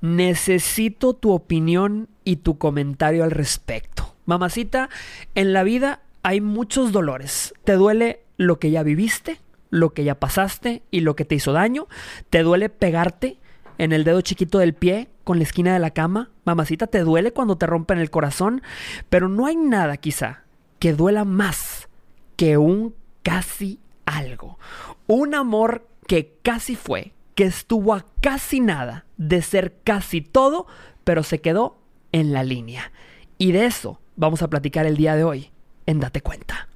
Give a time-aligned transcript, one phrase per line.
[0.00, 4.14] necesito tu opinión y tu comentario al respecto.
[4.26, 4.90] Mamacita,
[5.34, 7.54] en la vida hay muchos dolores.
[7.64, 9.40] Te duele lo que ya viviste,
[9.70, 11.88] lo que ya pasaste y lo que te hizo daño.
[12.30, 13.38] Te duele pegarte
[13.78, 16.30] en el dedo chiquito del pie con la esquina de la cama.
[16.44, 18.62] Mamacita, te duele cuando te rompen el corazón.
[19.08, 20.44] Pero no hay nada quizá
[20.78, 21.88] que duela más
[22.36, 24.58] que un casi algo.
[25.06, 30.66] Un amor que casi fue, que estuvo a casi nada de ser casi todo,
[31.04, 31.78] pero se quedó
[32.10, 32.90] en la línea.
[33.38, 35.52] Y de eso vamos a platicar el día de hoy
[35.86, 36.66] en Date Cuenta.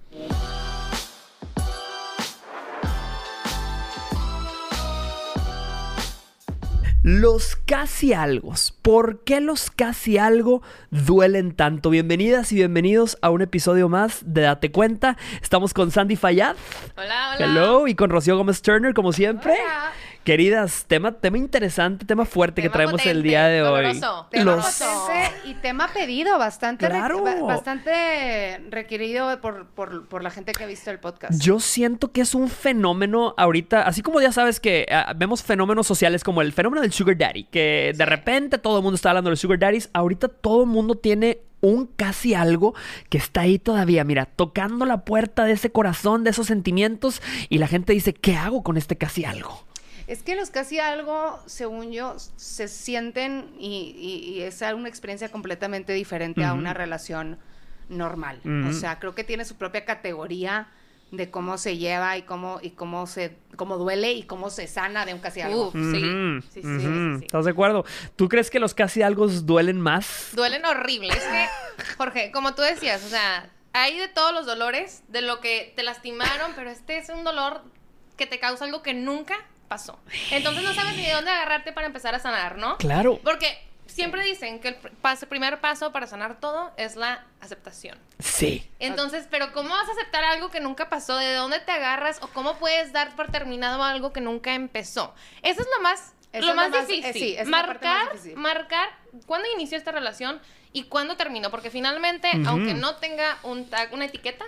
[7.02, 8.54] Los casi algo.
[8.82, 11.90] ¿Por qué los casi algo duelen tanto?
[11.90, 15.16] Bienvenidas y bienvenidos a un episodio más de Date Cuenta.
[15.42, 16.54] Estamos con Sandy Fayad.
[16.96, 17.44] Hola, hola.
[17.44, 17.88] Hello.
[17.88, 19.54] Y con Rocío Gómez Turner, como siempre.
[19.54, 19.92] Hola.
[20.24, 23.68] Queridas, tema, tema interesante, tema fuerte que traemos el día de hoy.
[23.98, 24.26] doloroso.
[24.30, 27.24] Tema Los- potente y tema pedido, bastante, Claro.
[27.44, 31.40] bastante requerido por, por, por la gente que ha visto el podcast.
[31.42, 35.88] Yo siento que es un fenómeno ahorita, así como ya sabes que ah, vemos fenómenos
[35.88, 39.28] sociales como el fenómeno del sugar daddy, que de repente todo el mundo está hablando
[39.28, 42.74] de los sugar daddies, ahorita todo el mundo tiene un casi algo
[43.08, 47.58] que está ahí todavía, mira, tocando la puerta de ese corazón, de esos sentimientos, y
[47.58, 49.64] la gente dice, ¿qué hago con este casi algo?
[50.06, 55.30] Es que los casi algo, según yo, se sienten y, y- y es una experiencia
[55.30, 57.38] completamente diferente a una relación
[57.88, 58.40] normal.
[58.68, 60.68] O sea, creo que tiene su propia categoría
[61.10, 65.04] de cómo se lleva y cómo, y cómo se cómo duele y cómo se sana
[65.04, 65.68] de un casi algo.
[65.68, 66.02] Uf, sí.
[66.02, 67.24] Ujú, Sí, sí, sí, sí, sí.
[67.26, 67.84] ¿Estás de acuerdo?
[68.16, 70.30] ¿Tú crees que los casi algo duelen más?
[70.32, 71.08] Duelen horrible.
[71.12, 75.40] Es que, Jorge, como tú decías, o sea, hay de todos los dolores, de lo
[75.40, 77.62] que te lastimaron, pero este es un dolor
[78.16, 79.34] que te causa algo que nunca
[79.72, 79.98] pasó.
[80.30, 82.76] Entonces no sabes ni de dónde agarrarte para empezar a sanar, ¿no?
[82.76, 83.18] Claro.
[83.24, 84.76] Porque siempre dicen que el
[85.28, 87.98] primer paso para sanar todo es la aceptación.
[88.18, 88.70] Sí.
[88.78, 91.16] Entonces, pero ¿cómo vas a aceptar algo que nunca pasó?
[91.16, 92.18] ¿De dónde te agarras?
[92.22, 95.14] ¿O cómo puedes dar por terminado algo que nunca empezó?
[95.42, 97.12] Eso es lo más, Eso lo es más lo más- eh, difícil.
[97.22, 98.36] sí, es la parte más marcar, difícil.
[98.36, 98.88] marcar
[99.26, 100.40] cuándo inició esta relación
[100.72, 101.50] y cuándo terminó.
[101.50, 104.44] Porque finalmente, aunque no tenga un tag, una etiqueta,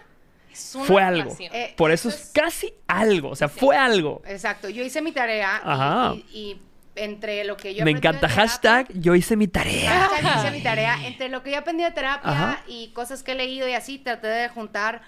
[0.54, 1.36] es una Fue algo.
[1.38, 4.22] Eh, Por eso eso es es- casi algo, o sea, fue algo.
[4.26, 4.68] Exacto.
[4.68, 6.14] Yo hice mi tarea y- Ajá.
[6.14, 6.60] y, y
[6.96, 8.28] entre lo que yo Me de encanta.
[8.28, 9.90] terapia- Hashtag, yo hice mi tarea.
[10.08, 11.06] Hashtag hice mi tarea.
[11.06, 12.62] Entre lo que yo aprendí de terapia Ajá.
[12.68, 15.02] y cosas que he leído y así, traté de juntar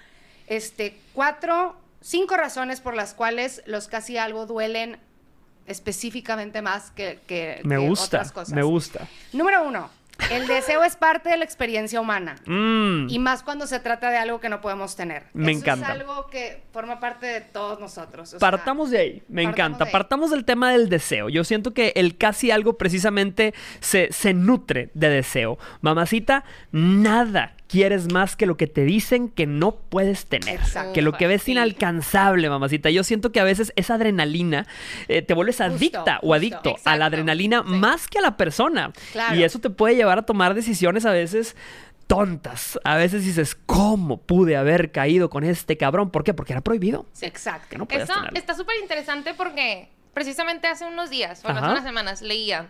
[0.47, 4.97] este, cuatro, cinco razones por las cuales los casi algo duelen
[5.65, 8.53] específicamente más que, que- Me que gusta, otras cosas.
[8.53, 9.07] me gusta.
[9.33, 9.89] Número uno,
[10.31, 12.35] el deseo es parte de la experiencia humana.
[12.45, 15.25] Mm, Y más cuando se trata de algo que no podemos tener.
[15.33, 15.85] Me Eso encanta.
[15.93, 18.27] Es algo que forma parte de todos nosotros.
[18.29, 19.85] o sea, Partamos de ahí, me encanta.
[19.85, 19.91] de.
[19.91, 21.29] Partamos del tema del deseo.
[21.29, 25.57] Yo siento que el casi algo precisamente se, se nutre de deseo.
[25.81, 30.55] Mamacita, nada quieres más que lo que te dicen que no puedes tener.
[30.55, 30.93] Exacto.
[30.93, 31.51] Que lo que ves Sí.
[31.51, 32.89] inalcanzable, mamacita.
[32.89, 34.65] Yo siento que a veces esa adrenalina
[35.07, 37.03] eh, te vuelves Justo, adicta o adicto a la Exacto.
[37.05, 37.73] adrenalina Sí.
[37.73, 38.91] más que a la persona.
[39.11, 39.35] Claro.
[39.35, 41.55] Y eso te puede llevar a tomar decisiones a veces
[42.07, 42.79] tontas.
[42.83, 46.09] A veces dices, ¿cómo pude haber caído con este cabrón?
[46.09, 46.33] ¿Por qué?
[46.33, 47.05] Porque era prohibido.
[47.21, 47.67] Exacto.
[47.69, 48.29] Que no Eso tenerlo.
[48.39, 51.71] está súper interesante porque precisamente hace unos días, o hace Ajá.
[51.71, 52.67] unas semanas, leía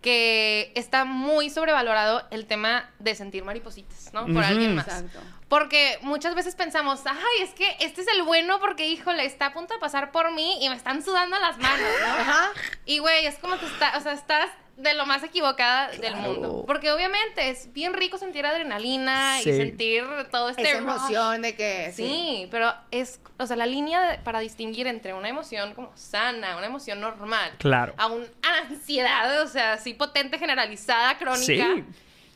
[0.00, 4.26] que está muy sobrevalorado el tema de sentir maripositas, ¿no?
[4.26, 4.86] Por alguien más.
[4.86, 5.20] Exacto.
[5.48, 9.52] Porque muchas veces pensamos, ay, es que este es el bueno porque, híjole, está a
[9.52, 12.06] punto de pasar por mí y me están sudando las manos, ¿no?
[12.06, 12.50] Ajá.
[12.86, 16.64] Y, güey, es como te está, o sea, estás de lo más equivocada del mundo.
[16.66, 19.50] Porque obviamente es bien rico sentir adrenalina Sí.
[19.50, 21.92] y sentir todo este Esa emoción de que...
[21.94, 26.56] Sí, pero es, o sea, la línea de- para distinguir entre una emoción como sana,
[26.56, 27.92] una emoción normal, Claro.
[27.98, 28.26] a una
[28.68, 31.84] ansiedad, o sea, así potente, generalizada, crónica, Sí.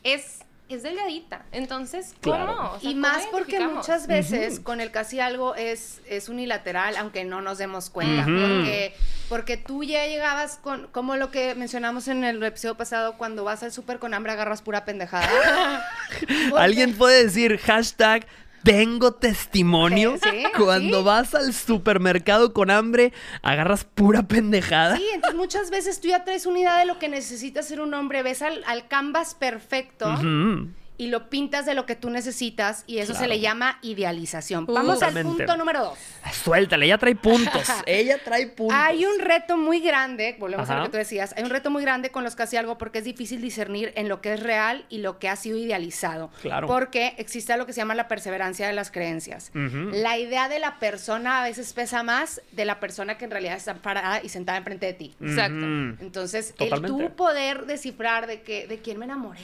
[0.03, 1.45] es, es delgadita.
[1.51, 2.55] Entonces, Claro.
[2.55, 2.71] ¿cómo?
[2.71, 6.97] O sea, y ¿cómo más porque muchas veces con el casi algo es, es unilateral,
[6.97, 8.23] aunque no nos demos cuenta.
[8.25, 8.95] Porque,
[9.29, 13.61] porque tú ya llegabas con, como lo que mencionamos en el episodio pasado, cuando vas
[13.63, 15.85] al súper con hambre agarras pura pendejada.
[16.57, 18.25] Alguien puede decir hashtag
[18.65, 20.15] tengo testimonio.
[20.21, 21.03] Sí, Cuando sí.
[21.05, 24.97] vas al supermercado con hambre, agarras pura pendejada.
[24.97, 27.93] Sí, entonces muchas veces tú ya traes una idea de lo que necesita ser un
[27.93, 30.07] hombre, ves al, al canvas perfecto.
[30.97, 33.33] Y lo pintas de lo que tú necesitas y eso se Claro.
[33.33, 34.65] le llama idealización.
[34.67, 34.73] Uh.
[34.73, 35.99] Vamos al punto número dos.
[36.31, 37.67] Suéltale, ella trae puntos.
[37.85, 38.75] ella trae puntos.
[38.77, 40.79] Hay un reto muy grande, volvemos a Ajá.
[40.81, 43.05] lo que tú decías, hay un reto muy grande con los casi algo porque es
[43.05, 46.31] difícil discernir en lo que es real y lo que ha sido idealizado.
[46.41, 46.67] Claro.
[46.67, 49.51] Porque existe lo que se llama la perseverancia de las creencias.
[49.53, 49.89] Ujú.
[49.93, 53.55] La idea de la persona a veces pesa más de la persona que en realidad
[53.57, 55.15] está parada y sentada enfrente de ti.
[55.21, 55.57] Exacto.
[55.57, 55.97] Ujú.
[56.01, 57.03] Entonces, Totalmente.
[57.03, 59.39] el tú poder descifrar de que de quién me enamoré.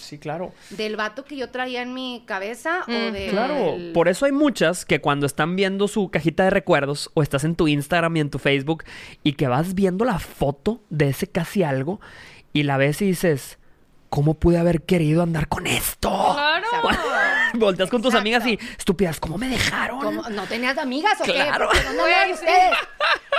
[0.00, 0.52] Sí, claro.
[0.70, 4.32] Del vato que yo traía en mi cabeza o Mm, de Claro, por eso hay
[4.32, 8.20] muchas que cuando están viendo su cajita de recuerdos o estás en tu Instagram y
[8.20, 8.84] en tu Facebook
[9.22, 12.00] y que vas viendo la foto de ese casi algo
[12.52, 13.58] y la ves y dices,
[14.08, 16.08] ¿cómo pude haber querido andar con esto?
[16.10, 16.66] Claro.
[17.54, 20.00] Volteas con tus amigas y, estúpidas, ¿cómo me dejaron?
[20.00, 20.28] ¿Cómo?
[20.30, 21.68] ¿No tenías amigas o Claro.
[21.72, 21.78] qué?
[21.78, 22.32] ¿Por qué no sí.
[22.32, 22.72] ustedes?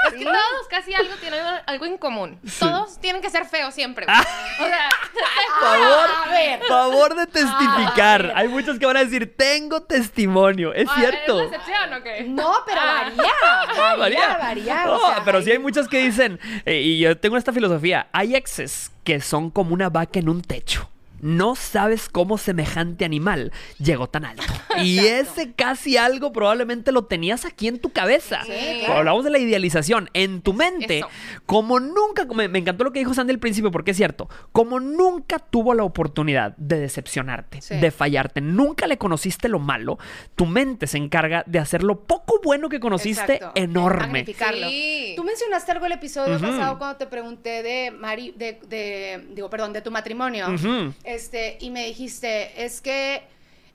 [0.07, 2.39] Es que todos casi algo tienen algo, en común.
[2.59, 4.07] Todos tienen que ser feos siempre.
[4.07, 4.17] güey.
[4.17, 4.89] O sea,
[5.61, 6.59] favor, A ver.
[6.67, 8.23] favor de testificar.
[8.23, 8.33] Ver.
[8.35, 10.73] Hay muchos que van a decir, tengo testimonio.
[10.73, 11.37] Es ¿es cierto.
[11.37, 12.23] la excepción o qué?
[12.23, 13.03] No, pero Ah.
[13.15, 13.31] varía.
[13.43, 14.85] Ah, Varía, varía.
[14.85, 18.07] No, o sea, pero sí hay muchas que dicen, eh, y yo tengo esta filosofía,
[18.11, 20.89] hay exes que son como una vaca en un techo.
[21.21, 24.43] No sabes cómo semejante animal llegó tan alto.
[24.83, 28.41] Y ese casi algo probablemente lo tenías aquí en tu cabeza.
[28.45, 28.97] Sí, Cuando claro.
[28.99, 30.09] Hablamos de la idealización.
[30.13, 31.07] En tu mente, Eso.
[31.45, 34.79] como nunca, me, me encantó lo que dijo Sandy al principio, porque es cierto, como
[34.79, 37.75] nunca tuvo la oportunidad de decepcionarte, Sí.
[37.77, 39.99] de fallarte, nunca le conociste lo malo,
[40.35, 43.51] tu mente se encarga de hacer lo poco bueno que conociste Exacto.
[43.59, 44.25] enorme.
[44.25, 45.13] Sí.
[45.15, 49.73] Tú mencionaste algo el episodio pasado cuando te pregunté de Mari, de, de- digo, perdón,
[49.73, 50.47] de tu matrimonio.
[50.49, 50.93] Ujú.
[51.15, 53.23] Este, y me dijiste, es que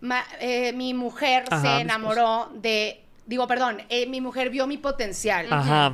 [0.01, 4.79] ma- eh, mi mujer Ajá, se enamoró de, digo, perdón, eh, mi mujer vio mi
[4.79, 5.47] potencial.
[5.53, 5.93] Ajá.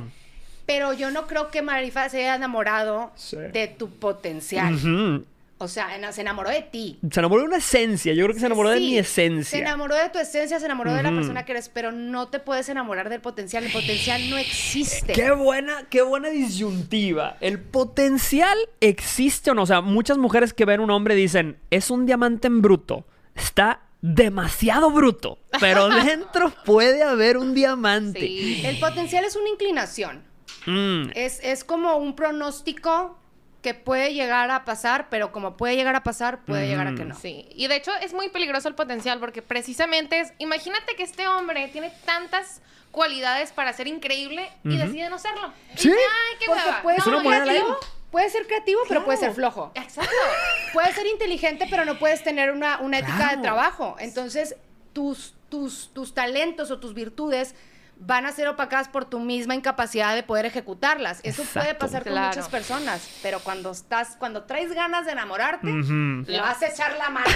[0.65, 3.35] Pero yo no creo que Marifa se haya enamorado Sí.
[3.37, 4.73] de tu potencial.
[4.75, 5.25] Ujú.
[5.63, 6.99] O sea, en- se enamoró de ti.
[7.11, 8.13] Se enamoró de una esencia.
[8.13, 9.49] Yo creo que se enamoró de mi esencia.
[9.57, 12.39] Se enamoró de tu esencia, se enamoró de la persona que eres, pero no te
[12.39, 13.63] puedes enamorar del potencial.
[13.63, 15.13] El potencial no existe.
[15.13, 17.37] Qué buena, qué buena disyuntiva.
[17.41, 19.63] El potencial existe o no.
[19.63, 23.05] O sea, muchas mujeres que ven un hombre dicen, es un diamante en bruto.
[23.35, 25.39] Está demasiado bruto.
[25.59, 28.19] Pero dentro puede haber un diamante.
[28.19, 28.61] Sí.
[28.65, 30.21] El potencial es una inclinación.
[30.65, 33.17] Mm, Es, es como un pronóstico
[33.63, 37.05] que puede llegar a pasar, pero como puede llegar a pasar, puede llegar a que
[37.05, 37.15] no.
[37.15, 41.27] Sí, y de hecho es muy peligroso el potencial porque precisamente es, imagínate que este
[41.27, 42.61] hombre tiene tantas
[42.91, 45.51] cualidades para ser increíble y decide no serlo.
[45.73, 45.87] Y Sí.
[45.89, 46.81] dice, Ay, qué Porque hueva.
[46.83, 47.77] puede ser creativo,
[48.11, 49.71] puede ser creativo, pero puede ser flojo.
[49.73, 50.11] Exacto.
[50.73, 53.37] Puede ser inteligente, pero no puedes tener una, una ética Claro.
[53.37, 53.95] de trabajo.
[53.99, 54.55] Entonces,
[54.91, 57.55] tus, tus, tus talentos o tus virtudes
[57.95, 61.19] van a ser opacadas por tu misma incapacidad de poder ejecutarlas.
[61.23, 62.27] Eso puede pasar con Claro.
[62.27, 67.09] muchas personas, pero cuando estás, cuando traes ganas de enamorarte, le vas a echar la
[67.09, 67.27] mano.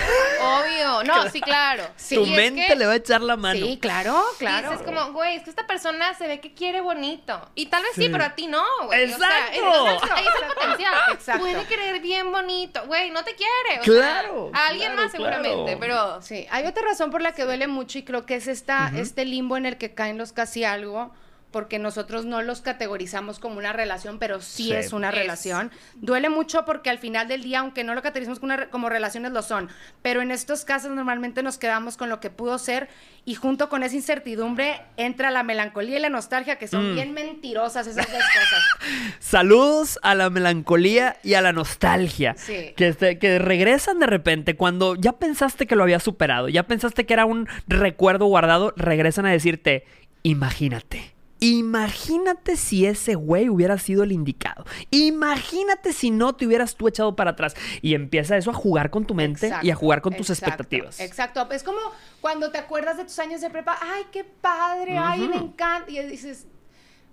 [0.42, 1.04] Obvio.
[1.04, 1.84] No, sí, claro.
[1.96, 2.16] Sí.
[2.16, 3.66] Tu es mente que- le va a echar la mano.
[3.66, 4.72] Sí, claro, claro.
[4.72, 7.40] dices como, güey, es que esta persona se ve que quiere bonito.
[7.56, 8.10] Y tal vez sí, Sí.
[8.10, 9.12] pero a ti no, güey.
[9.12, 9.88] O sea, ¡Exacto!
[9.94, 10.94] exacto, ahí está el potencial.
[11.14, 11.42] Exacto.
[11.42, 12.86] Puede querer bien bonito.
[12.88, 13.80] Güey, no te quiere.
[13.80, 15.80] o Claro, sea, a alguien claro, más seguramente, claro.
[15.80, 16.22] pero...
[16.22, 19.26] Sí, hay otra razón por la que duele mucho y creo que es esta, este
[19.26, 21.12] limbo en el que caen los casi algo,
[21.52, 24.74] porque nosotros no los categorizamos como una relación, pero sí, Sí.
[24.74, 25.16] es una Es.
[25.16, 25.72] relación.
[25.96, 29.32] Duele mucho porque al final del día, aunque no lo categorizamos como, una como relaciones,
[29.32, 29.70] lo son.
[30.02, 32.90] Pero en estos casos normalmente nos quedamos con lo que pudo ser
[33.26, 36.96] y junto con esa incertidumbre entra la melancolía y la nostalgia, que son Mm.
[36.96, 38.64] bien mentirosas esas dos cosas.
[39.20, 42.36] Saludos a la melancolía y a la nostalgia.
[42.38, 42.74] Sí.
[42.76, 47.06] Que, este- que regresan de repente cuando ya pensaste que lo habías superado, ya pensaste
[47.06, 49.86] que era un recuerdo guardado, regresan a decirte,
[50.30, 51.14] imagínate.
[51.40, 54.66] Imagínate si ese güey hubiera sido el indicado.
[54.90, 57.54] Imagínate si no te hubieras tú echado para atrás.
[57.84, 61.00] Y empieza eso a jugar con tu mente y a jugar con tus exacto, expectativas.
[61.00, 61.48] Exacto.
[61.52, 61.78] Es como
[62.22, 65.92] cuando te acuerdas de tus años de prepa, ay, qué padre, ay, me encanta.
[65.92, 66.48] Y dices,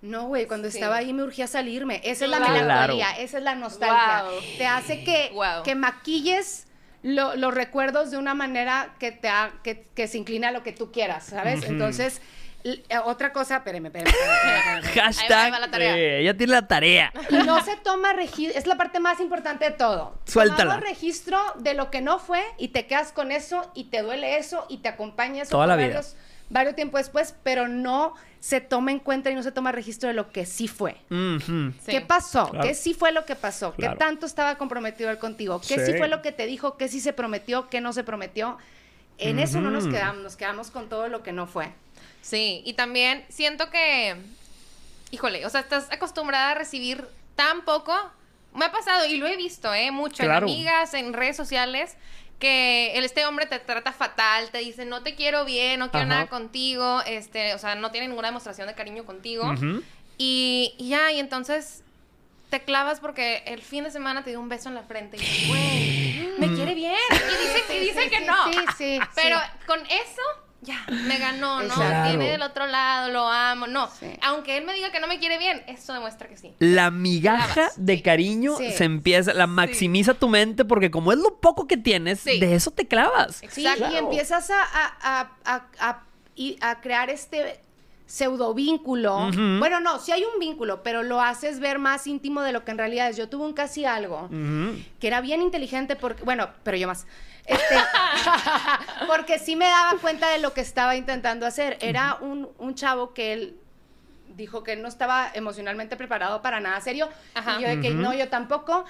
[0.01, 0.77] no, güey, cuando Sí.
[0.77, 2.01] estaba ahí me urgía salirme.
[2.03, 4.23] Esa es la melancolía, esa es la nostalgia.
[4.23, 4.39] Wow.
[4.57, 5.61] Te hace que, Wow.
[5.63, 6.65] que maquilles
[7.03, 10.63] lo- los recuerdos de una manera que, te ha- que, que se inclina a lo
[10.63, 11.63] que tú quieras, ¿sabes?
[11.63, 12.21] Entonces,
[13.05, 15.05] otra cosa, espérame, espérame, espérame, espérame, espérame.
[15.05, 15.97] Hashtag, Ahí va la tarea.
[15.97, 17.13] eh, ella tiene la tarea.
[17.29, 20.17] Y no se toma registro, es la parte más importante de todo.
[20.25, 20.63] Suéltala.
[20.73, 24.37] Tomamos registro de lo que no fue y te quedas con eso y te duele
[24.37, 25.87] eso y te acompaña eso Toda la vida.
[25.87, 26.15] varios,
[26.49, 30.13] varios tiempos después, pero no se toma en cuenta y no se toma registro de
[30.15, 30.97] lo que sí fue.
[31.09, 31.73] Sí.
[31.87, 32.49] ¿Qué pasó?
[32.49, 32.67] Claro.
[32.67, 33.73] ¿Qué sí fue lo que pasó?
[33.73, 33.93] Claro.
[33.93, 35.59] ¿Qué tanto estaba comprometido él contigo?
[35.61, 35.91] ¿Qué sí.
[35.93, 35.97] Sí.
[35.97, 36.77] fue lo que te dijo?
[36.77, 37.69] ¿Qué sí se prometió?
[37.69, 38.57] ¿Qué no se prometió?
[39.17, 41.71] En eso no nos quedamos, nos quedamos con todo lo que no fue.
[42.25, 44.15] Sí, y también siento que,
[45.11, 47.93] híjole, o sea, estás acostumbrada a recibir tan poco.
[48.55, 49.91] Me ha pasado y lo he visto, ¿eh?
[49.91, 50.47] Mucho Claro.
[50.47, 51.95] en amigas, en redes sociales,
[52.39, 56.15] que este hombre te trata fatal, te dice no te quiero bien, no quiero Ajá.
[56.15, 59.53] nada contigo, este, o sea, no tiene ninguna demostración de cariño contigo.
[60.17, 61.83] Y, y ya, y entonces
[62.49, 65.19] te clavas porque el fin de semana te dio un beso en la frente y
[65.19, 66.95] dices, güey, me quiere bien.
[67.11, 67.13] Y
[67.43, 68.51] dicen, y dicen sí, que sí, no.
[68.51, 69.65] sí, sí, Pero sí.
[69.67, 70.21] con eso,
[70.65, 71.65] ya, me ganó, ¿no?
[71.65, 72.09] Exacto.
[72.09, 73.67] Viene del otro lado, lo amo.
[73.67, 74.07] No, Sí.
[74.21, 76.53] aunque él me diga que no me quiere bien, eso demuestra que sí.
[76.59, 78.01] La migaja de sí.
[78.01, 78.71] cariño Sí.
[78.71, 82.39] se empieza, la maximiza tu mente porque como es lo poco que tienes, Sí.
[82.39, 83.41] de eso te clavas.
[83.49, 83.93] Sí, Exacto.
[83.93, 86.03] y empiezas a, a- a- a- a-
[86.35, 87.59] y a crear este
[88.05, 89.31] pseudo vínculo.
[89.59, 92.71] Bueno, no, sí hay un vínculo, pero lo haces ver más íntimo de lo que
[92.71, 93.17] en realidad es.
[93.17, 94.29] Yo tuve un casi algo
[94.99, 97.05] que era bien inteligente porque, bueno, pero yo más.
[97.45, 97.75] Este,
[99.07, 101.77] porque sí me daba cuenta de lo que estaba intentando hacer.
[101.81, 103.57] Era un, un chavo que él
[104.35, 107.09] dijo que él no estaba emocionalmente preparado para nada serio.
[107.33, 107.57] Ajá.
[107.57, 108.01] Y yo de que Ujú.
[108.01, 108.85] no, yo tampoco.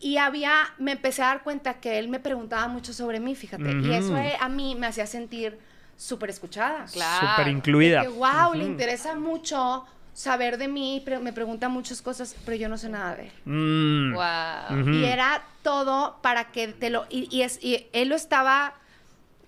[0.00, 3.72] Y había, me empecé a dar cuenta que él me preguntaba mucho sobre mí, fíjate.
[3.82, 5.58] Y eso a mí me hacía sentir
[5.96, 6.86] súper escuchada.
[6.92, 7.28] Claro.
[7.30, 8.02] Súper incluida.
[8.02, 12.68] Que wow, le interesa mucho saber de mí, pre- me pregunta muchas cosas, pero yo
[12.68, 13.32] no sé nada de él.
[13.44, 14.14] Mm.
[14.14, 14.80] Wow.
[14.80, 14.90] Ujú.
[14.90, 17.06] Y era todo para que te lo...
[17.10, 18.74] Y, y es, y él lo estaba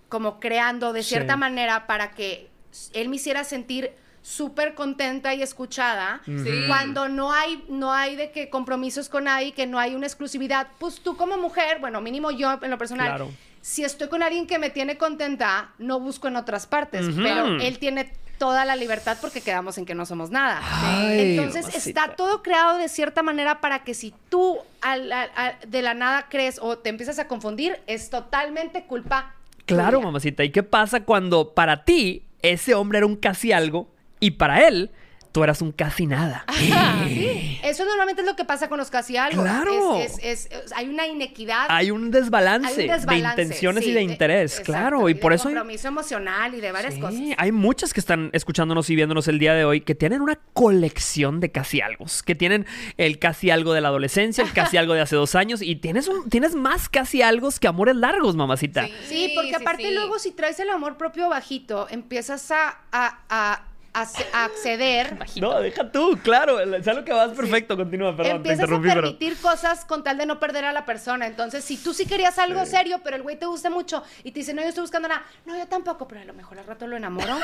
[0.08, 1.10] como creando de Sí.
[1.10, 2.48] cierta manera para que
[2.94, 6.20] él me hiciera sentir súper contenta y escuchada.
[6.24, 6.64] Sí.
[6.66, 10.66] Cuando no hay, no hay de que compromisos con nadie, que no hay una exclusividad,
[10.78, 13.30] pues tú como mujer, bueno, mínimo yo en lo personal, Claro.
[13.66, 17.78] Si estoy con alguien que me tiene contenta, no busco en otras partes, pero él
[17.80, 20.60] tiene toda la libertad porque quedamos en que no somos nada.
[20.62, 21.88] Ay, Entonces mamacita.
[22.04, 25.94] está todo creado de cierta manera para que si tú al- al- al- de la
[25.94, 29.34] nada crees o te empiezas a confundir, es totalmente culpa.
[29.64, 30.06] Claro, tuya.
[30.06, 30.44] mamacita.
[30.44, 33.88] ¿Y qué pasa cuando para ti ese hombre era un casi algo
[34.20, 34.92] y para él
[35.36, 36.44] tú eras un casi nada?
[36.46, 37.60] Ajá, sí.
[37.62, 39.42] Eso normalmente es lo que pasa con los casi algo.
[39.42, 39.98] Claro.
[39.98, 41.66] Es- es- es- hay una inequidad.
[41.68, 45.08] Hay un desbalance, hay un desbalance, de intenciones sí, y de interés, exacto, claro.
[45.10, 47.20] Y de por eso hay, compromiso emocional y de varias Sí, cosas.
[47.36, 51.38] hay muchas que están escuchándonos y viéndonos el día de hoy que tienen una colección
[51.40, 52.64] de casi algo, que tienen
[52.96, 56.08] el casi algo de la adolescencia, el casi algo de hace dos años y tienes
[56.08, 58.88] un, tienes más casi algo que amores largos, mamacita.
[59.06, 59.92] Sí, porque aparte sí.
[59.94, 63.62] luego si traes el amor propio bajito, empiezas a, a- a-
[63.96, 68.42] a ce- a acceder, No, deja tú, claro, es lo que vas perfecto, continúa, perdón,
[68.42, 69.00] te empiezas a interrumpí, pero...
[69.00, 71.26] permitir cosas con tal de no perder a la persona.
[71.26, 74.40] Entonces, si tú sí querías algo serio, pero el güey te gusta mucho y te
[74.40, 76.86] dice, no, yo estoy buscando nada, no, yo tampoco, pero a lo mejor al rato
[76.86, 77.38] lo enamoro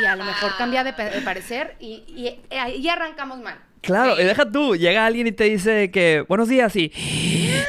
[0.00, 3.58] y a lo mejor cambia de, parecer y, y, y ahí arrancamos mal.
[3.80, 6.92] Claro, y deja tú, llega alguien y te dice que buenos días y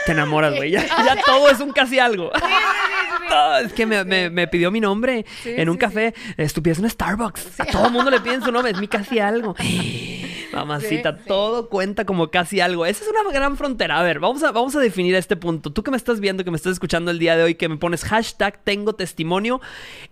[0.06, 0.72] te enamoras, güey.
[0.72, 2.32] Ya, ya todo es un casi algo.
[3.64, 6.14] Es que me, me- me pidió mi nombre en un café.
[6.38, 7.60] Estupidez en Starbucks.
[7.60, 9.56] A todo el mundo le piden su nombre, es mi casi algo.
[10.54, 12.86] Mamacita, todo cuenta como casi algo.
[12.86, 14.00] Esa es una gran frontera.
[14.00, 15.72] A ver, vamos a, vamos a definir este punto.
[15.72, 17.78] Tú que me estás viendo, que me estás escuchando el día de hoy, que me
[17.78, 19.62] pones hashtag tengo testimonio,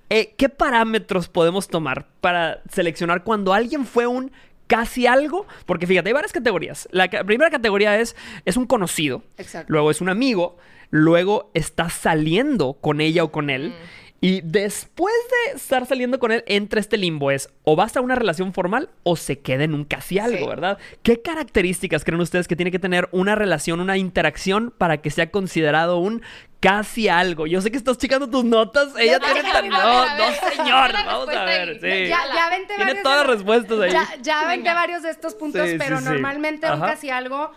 [0.10, 4.32] eh, ¿qué parámetros podemos tomar para seleccionar cuando alguien fue un
[4.68, 5.48] casi algo?
[5.66, 6.88] Porque fíjate, hay varias categorías.
[6.92, 9.24] La ca- primera categoría es, es un conocido.
[9.38, 9.72] Exacto.
[9.72, 10.58] Luego es un amigo.
[10.90, 13.74] Luego estás saliendo con ella o con él.
[14.22, 15.14] Y después
[15.52, 17.30] de estar saliendo con él, entra este limbo.
[17.32, 20.46] Es o va a una relación formal o se queda en un casi algo, Sí.
[20.48, 20.78] ¿verdad?
[21.04, 25.30] ¿Qué características creen ustedes que tiene que tener una relación, una interacción para que sea
[25.30, 26.24] considerado un
[26.60, 27.46] casi algo?
[27.46, 28.94] Yo sé que estás checando tus notas.
[28.98, 29.70] Ella no, tiene tan...
[29.70, 30.24] No, no,
[30.56, 30.92] señor.
[31.06, 31.74] Vamos a ver.
[31.80, 32.08] Sí.
[32.10, 33.92] Ya, ya vente Tiene varios todas de las respuestas ahí.
[33.92, 34.74] Ya, ya vente Venga.
[34.74, 36.10] varios de estos puntos, Sí, pero sí, sí.
[36.10, 36.86] normalmente un Ajá.
[36.88, 37.52] casi algo,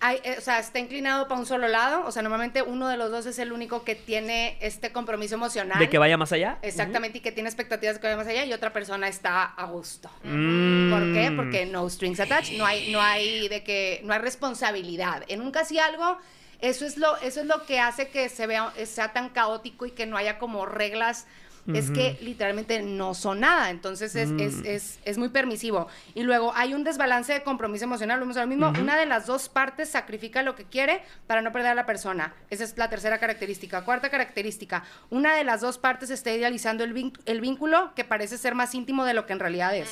[0.00, 2.06] hay, eh, o sea, está inclinado para un solo lado.
[2.06, 5.78] O sea, normalmente uno de los dos es el único que tiene este compromiso emocional.
[5.78, 6.58] De que vaya más allá.
[6.62, 9.66] Exactamente, y que tiene expectativas de que vaya más allá y otra persona está a
[9.66, 10.10] gusto.
[10.24, 10.90] Mm.
[10.90, 11.32] ¿Por qué?
[11.36, 15.22] Porque no strings attached, no hay, no hay de que, no hay responsabilidad.
[15.28, 16.18] En un casi algo,
[16.60, 19.90] eso es lo, eso es lo que hace que se vea, sea tan caótico y
[19.90, 21.26] que no haya como reglas.
[21.74, 24.62] Es que literalmente no son nada, entonces es, es, Mm.
[24.66, 25.86] es, es muy permisivo.
[26.14, 28.68] Y luego hay un desbalance de compromiso emocional, lo mismo, lo mismo.
[28.80, 32.34] Una de las dos partes sacrifica lo que quiere para no perder a la persona.
[32.48, 33.82] Esa es la tercera característica.
[33.84, 38.38] Cuarta característica, una de las dos partes está idealizando el, vin- el vínculo que parece
[38.38, 39.90] ser más íntimo de lo que en realidad es.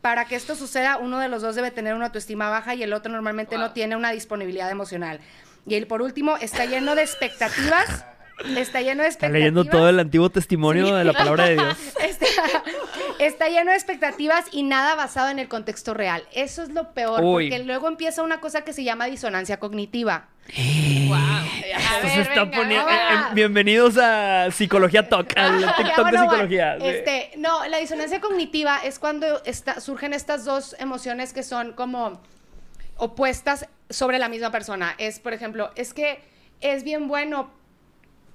[0.00, 2.92] Para que esto suceda, uno de los dos debe tener una autoestima baja y el
[2.92, 5.20] otro normalmente no tiene una disponibilidad emocional.
[5.66, 8.04] Y el por último está lleno de expectativas.
[8.56, 9.32] Está lleno de Está expectativas.
[9.32, 10.92] leyendo todo el antiguo testimonio Sí.
[10.92, 11.78] de la palabra de Dios.
[12.00, 12.26] Está,
[13.18, 16.24] está lleno de expectativas y nada basado en el contexto real.
[16.32, 17.48] Eso es lo peor, Uy.
[17.48, 20.26] porque luego empieza una cosa que se llama disonancia cognitiva.
[21.04, 21.16] Wow.
[21.16, 21.44] A
[21.98, 23.12] Esto se ver, está venga, poniendo- venga.
[23.12, 26.76] eh, eh, bienvenidos a Psicología Talk, al Ya, TikTok de bueno, psicología.
[26.80, 26.86] sí.
[26.86, 32.20] Este, no, la disonancia cognitiva es cuando está- surgen estas dos emociones que son como
[32.96, 34.94] opuestas sobre la misma persona.
[34.98, 36.20] Es, por ejemplo, es que
[36.60, 37.50] es bien bueno,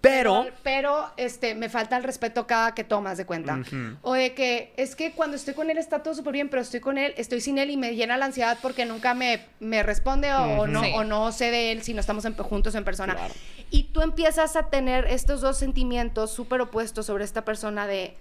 [0.02, 3.60] Pero, pero este, me falta el respeto cada que tomas de cuenta.
[4.02, 6.80] O de que es que cuando estoy con él está todo súper bien, pero estoy
[6.80, 10.32] con él, estoy sin él y me llena la ansiedad porque nunca me, me responde
[10.34, 10.92] o, o no, Sí.
[10.96, 13.14] o no sé de él si no estamos en- juntos en persona.
[13.16, 13.34] Claro.
[13.72, 18.16] Y tú empiezas a tener estos dos sentimientos súper opuestos sobre esta persona de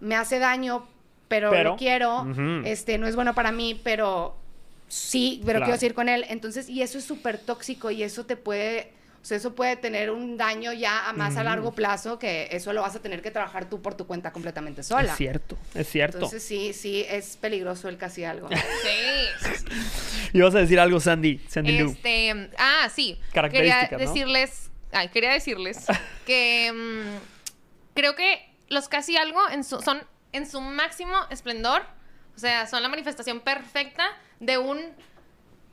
[0.00, 0.86] me hace daño,
[1.28, 2.26] pero, Pero, lo quiero,
[2.64, 4.36] este, no es bueno para mí, pero
[4.88, 5.66] sí, pero Claro.
[5.66, 6.24] quiero seguir con él.
[6.30, 8.90] Entonces, y eso es súper tóxico y eso te puede,
[9.22, 12.72] o sea, eso puede tener un daño ya a más a largo plazo que eso
[12.72, 15.12] lo vas a tener que trabajar tú por tu cuenta completamente sola.
[15.12, 16.16] es cierto, es cierto.
[16.16, 18.48] Entonces, sí, sí, es peligroso el casi algo.
[18.82, 19.68] Sí.
[20.32, 21.90] Y vas a decir algo, Sandy, Sandy Lou.
[21.90, 23.18] Este, ah, sí.
[23.32, 25.84] Quería decirles, ay, quería decirles
[26.26, 31.82] que mm, creo que los casi algo en su- son en su máximo esplendor,
[32.36, 34.04] o sea, son la manifestación perfecta
[34.38, 34.80] de un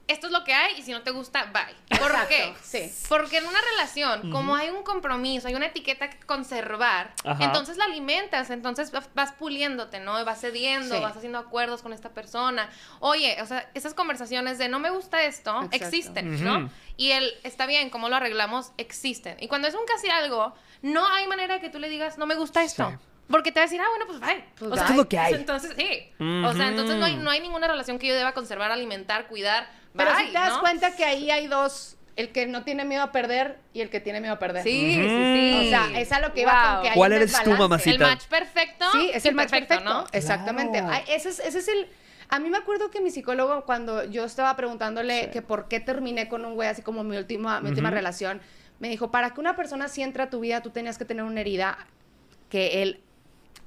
[0.08, 1.98] esto es lo que hay y si no te gusta, bye.
[2.00, 2.54] ¿Por Exacto, qué?
[2.64, 3.06] sí.
[3.10, 7.44] Porque en una relación, como hay un compromiso, hay una etiqueta que conservar, Ajá.
[7.44, 10.24] entonces la alimentas, entonces vas- puliéndote, ¿no?
[10.24, 11.02] Vas cediendo, Sí.
[11.02, 12.70] vas haciendo acuerdos con esta persona.
[13.00, 15.76] Oye, o sea, esas conversaciones de no me gusta esto, Exacto.
[15.76, 16.44] existen.
[16.44, 16.70] ¿no?
[16.96, 19.38] Y el está bien, cómo lo arreglamos, existen.
[19.40, 22.26] Y cuando es un casi algo, no hay manera de que tú le digas, no
[22.26, 22.90] me gusta esto.
[22.90, 22.96] Sí.
[23.30, 24.44] Porque te va a decir, ah, bueno, pues bye.
[24.58, 24.86] Pues o sea.
[24.86, 25.34] Es lo que hay.
[25.34, 26.10] Entonces, sí.
[26.46, 29.70] O sea, entonces no hay, no hay ninguna relación que yo deba conservar, alimentar, cuidar.
[29.98, 30.60] Pero bye, si te das ¿no?
[30.62, 34.00] cuenta que ahí hay dos, el que no tiene miedo a perder y el que
[34.00, 34.64] tiene miedo a perder.
[34.64, 35.68] Sí, sí, sí.
[35.68, 36.74] O sea, es a lo que iba Wow.
[36.74, 37.62] con que hay ¿Cuál un eres tú, desbalance.
[37.64, 37.92] mamacita?
[37.96, 38.86] El match perfecto.
[38.94, 40.06] Sí, es el match perfecto, ¿no?
[40.12, 40.80] Exactamente.
[40.80, 40.94] Claro.
[40.94, 41.88] Ay, ese, es, ese es el...
[42.30, 46.28] A mí me acuerdo que mi psicólogo, cuando yo estaba preguntándole que por qué terminé
[46.28, 48.42] con un güey así como mi última, mi última relación,
[48.80, 51.24] me dijo, para que una persona sí entre a tu vida, tú tenías que tener
[51.24, 51.78] una herida
[52.50, 53.02] que él...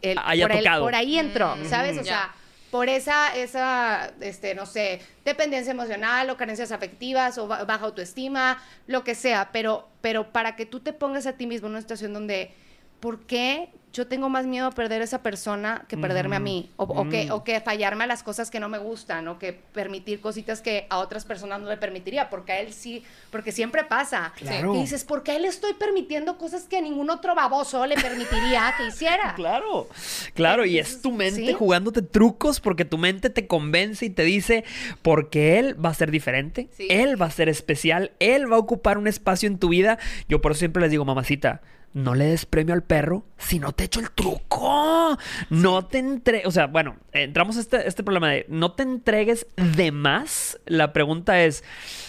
[0.03, 0.85] él Haya por, él- tocado.
[0.85, 1.93] por ahí entró, Mm, ¿sabes?
[1.99, 2.05] O ya.
[2.05, 2.35] sea,
[2.71, 8.63] por esa, esa, este, no sé, dependencia emocional o carencias afectivas o ba- baja autoestima,
[8.87, 11.81] lo que sea, pero, pero para que tú te pongas a ti mismo en una
[11.81, 12.53] situación donde,
[13.01, 16.71] ¿por qué yo tengo más miedo a perder a esa persona que perderme a mí?
[16.77, 17.33] O, o que, Mm.
[17.33, 20.87] o que fallarme a las cosas que no me gustan, o que permitir cositas que
[20.91, 23.03] a otras personas no le permitiría, porque a él sí,
[23.33, 24.33] porque siempre pasa.
[24.37, 24.75] Claro.
[24.75, 27.85] Que dices, ¿por qué a él le estoy permitiendo cosas que a ningún otro baboso
[27.85, 29.35] le permitiría que hiciera?
[29.35, 29.89] Claro,
[30.35, 31.53] claro, y es tu mente Sí.
[31.53, 34.63] jugándote trucos porque tu mente te convence y te dice,
[35.03, 36.87] porque él va a ser diferente, Sí.
[36.91, 39.99] él va a ser especial, él va a ocupar un espacio en tu vida.
[40.29, 41.61] Yo por eso siempre les digo, mamacita,
[41.93, 45.19] no le des premio al perro si no te echo el truco.
[45.49, 46.43] No te entre...
[46.47, 50.61] O sea, bueno, entramos a este, este problema de no te entregues de más.
[50.67, 51.65] La pregunta es,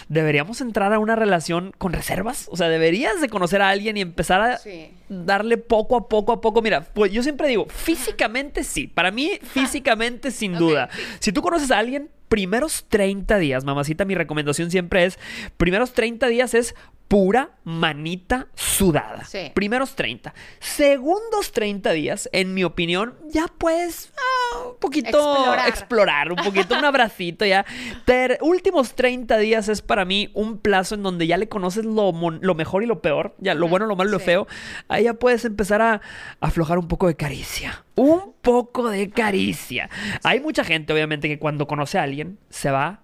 [0.08, 2.48] ¿deberíamos entrar a una relación con reservas?
[2.52, 4.92] O sea, ¿deberías de conocer a alguien y empezar a Sí.
[5.08, 6.62] darle poco a poco a poco.
[6.62, 8.86] Mira, pues yo siempre digo, físicamente sí.
[8.86, 10.88] Para mí, físicamente sin duda.
[10.94, 11.02] sí.
[11.20, 15.18] Si tú conoces a alguien, primeros 30 días, mamacita, mi recomendación siempre es,
[15.56, 16.74] primeros 30 días es
[17.12, 19.26] pura manita sudada.
[19.26, 19.50] Sí.
[19.54, 20.32] Primeros 30.
[20.60, 25.68] Segundos 30 días, en mi opinión, ya puedes ah, un poquito Explorar.
[25.68, 27.66] explorar, un poquito, un abracito ya.
[28.06, 32.12] Ter- últimos 30 días es para mí un plazo en donde ya le conoces lo,
[32.40, 34.46] lo mejor y lo peor, ya lo bueno, lo malo y lo feo.
[34.88, 36.00] Ahí ya puedes empezar a
[36.40, 37.84] aflojar un poco de caricia.
[37.94, 39.90] Un poco de caricia.
[40.22, 43.02] Hay mucha gente, obviamente, que cuando conoce a alguien se va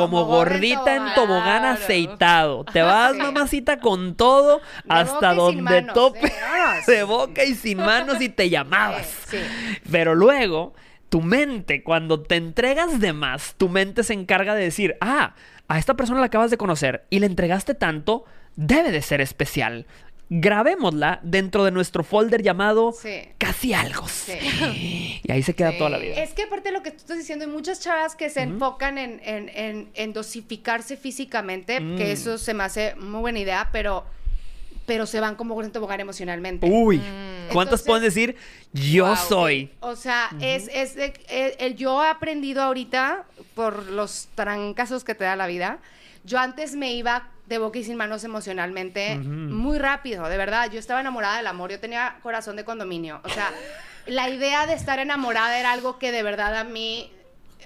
[0.00, 1.64] como, gordita en tobogán.
[1.64, 2.64] aceitado.
[2.64, 6.26] Te vas, mamacita, con todo hasta donde manos, tope.
[6.26, 6.32] ¿eh?
[6.40, 6.86] Vámonos.
[6.86, 9.06] De boca y sin manos y te llamabas.
[9.34, 9.38] Sí,
[9.90, 10.74] Pero luego,
[11.08, 15.34] tu mente, cuando te entregas de más, tu mente se encarga de decir, ah,
[15.68, 18.24] a esta persona la acabas de conocer y le entregaste tanto,
[18.56, 19.86] debe de ser especial.
[20.30, 23.22] Grabémosla dentro de nuestro folder llamado Sí.
[23.38, 24.08] Casi Algo.
[24.08, 25.20] Sí.
[25.22, 25.78] Y ahí se queda Sí.
[25.78, 26.14] toda la vida.
[26.16, 28.98] Es que aparte de lo que tú estás diciendo, hay muchas chavas que se enfocan
[28.98, 31.96] en, en- en- en dosificarse físicamente, Mm.
[31.96, 34.04] que eso se me hace muy buena idea, pero,
[34.86, 36.66] pero se van como en tobogán emocionalmente.
[36.70, 37.52] Uy, Mm.
[37.52, 38.36] ¿cuántas Entonces- pueden decir
[38.72, 39.70] yo Wow, soy?
[39.80, 41.12] O sea, es, es el,
[41.58, 45.78] el- yo he aprendido ahorita, por los trancazos que te da la vida,
[46.24, 50.70] yo antes me iba de boca y sin manos emocionalmente muy rápido, de verdad.
[50.70, 53.20] Yo estaba enamorada del amor, yo tenía corazón de condominio.
[53.24, 53.50] O sea,
[54.06, 57.12] la idea de estar enamorada era algo que de verdad a mí,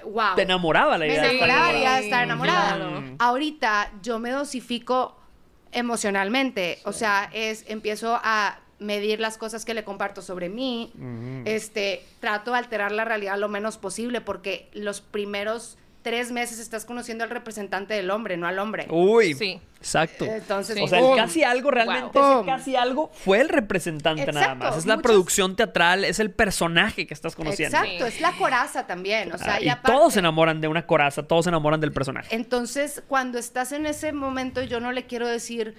[0.04, 0.34] wow.
[0.36, 1.96] Te enamoraba la Me idea de estar enamoraba enamorada.
[1.98, 2.76] de estar enamorada.
[2.76, 3.16] Claro.
[3.18, 5.16] Ahorita yo me dosifico
[5.72, 6.78] emocionalmente.
[6.84, 10.92] O sea, es empiezo a medir las cosas que le comparto sobre mí.
[11.44, 16.86] Este, trato de alterar la realidad lo menos posible porque los primeros tres meses estás
[16.86, 18.86] conociendo al representante del hombre, no al hombre.
[18.88, 19.60] Uy, Sí.
[19.78, 20.24] exacto.
[20.24, 20.82] Entonces, Sí.
[20.82, 22.38] O sea, el casi algo realmente, Wow.
[22.40, 24.76] ese casi algo fue el representante nada más.
[24.78, 27.76] Es la muchas- producción teatral, es el personaje que estás conociendo.
[27.76, 28.14] Exacto, Sí.
[28.14, 29.32] es la coraza también.
[29.32, 31.78] O sea, Ah, y, y aparte- todos se enamoran de una coraza, todos se enamoran
[31.80, 32.34] del personaje.
[32.34, 35.74] Entonces, cuando estás en ese momento, yo no le quiero decir,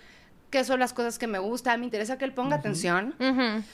[0.51, 3.15] qué son las cosas que me gustan, me interesa que él ponga atención,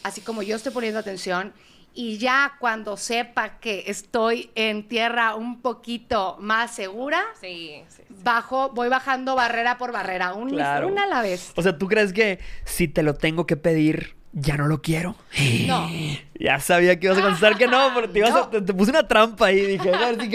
[0.04, 1.54] así como yo estoy poniendo atención.
[1.97, 8.03] Y ya cuando sepa que estoy en tierra un poquito más segura, Sí, sí.
[8.08, 8.15] sí.
[8.21, 10.89] bajo, voy bajando barrera por barrera, un- Claro.
[10.89, 11.53] una a la vez.
[11.55, 15.15] O sea, ¿tú crees que si te lo tengo que pedir, ya no lo quiero?
[15.67, 15.89] No.
[16.38, 18.47] Ya sabía que ibas a contestar que no, porque te, ibas a- No.
[18.49, 19.62] te, te puse una trampa ahí.
[19.65, 20.29] Dije, a ver si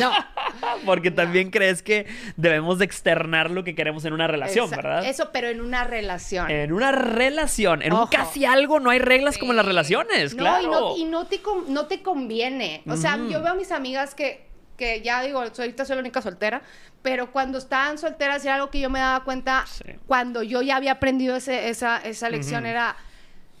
[0.00, 0.12] No.
[0.86, 5.04] porque también crees que debemos de externar lo que queremos en una relación, ¿verdad?
[5.04, 6.50] Eso, pero en una relación.
[6.50, 10.42] En una relación, en un casi algo no hay reglas como en las relaciones, No,
[10.42, 10.62] claro.
[10.62, 12.82] y no, y no te, no te conviene.
[12.88, 16.00] O sea, yo veo a mis amigas que, que ya digo, soy- ahorita soy la
[16.00, 16.62] única soltera,
[17.02, 19.84] pero cuando estaban solteras era algo que yo me daba cuenta Sí.
[20.06, 22.96] cuando yo ya había aprendido ese- esa, esa lección, era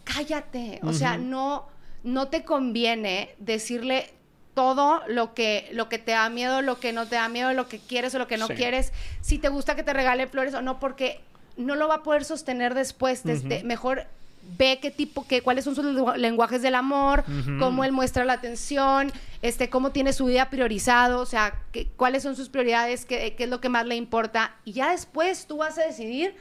[0.04, 0.80] cállate.
[0.82, 1.68] O sea, no,
[2.02, 4.10] no te conviene decirle
[4.54, 7.68] todo lo que, lo que te da miedo, lo que no te da miedo, lo
[7.68, 8.54] que quieres o lo que no Sí.
[8.54, 11.20] quieres, si te gusta que te regale flores o no, porque
[11.56, 13.22] no lo va a poder sostener después.
[13.24, 13.48] Ujú.
[13.64, 14.06] Mejor
[14.58, 17.24] ve qué tipo, qué, cuáles son sus lengu- lenguajes del amor,
[17.58, 22.22] cómo él muestra la atención, este, cómo tiene su vida priorizado, o sea, qué- cuáles
[22.24, 24.54] son sus prioridades, qué, qué es lo que más le importa.
[24.64, 26.34] Y ya después tú vas a decidir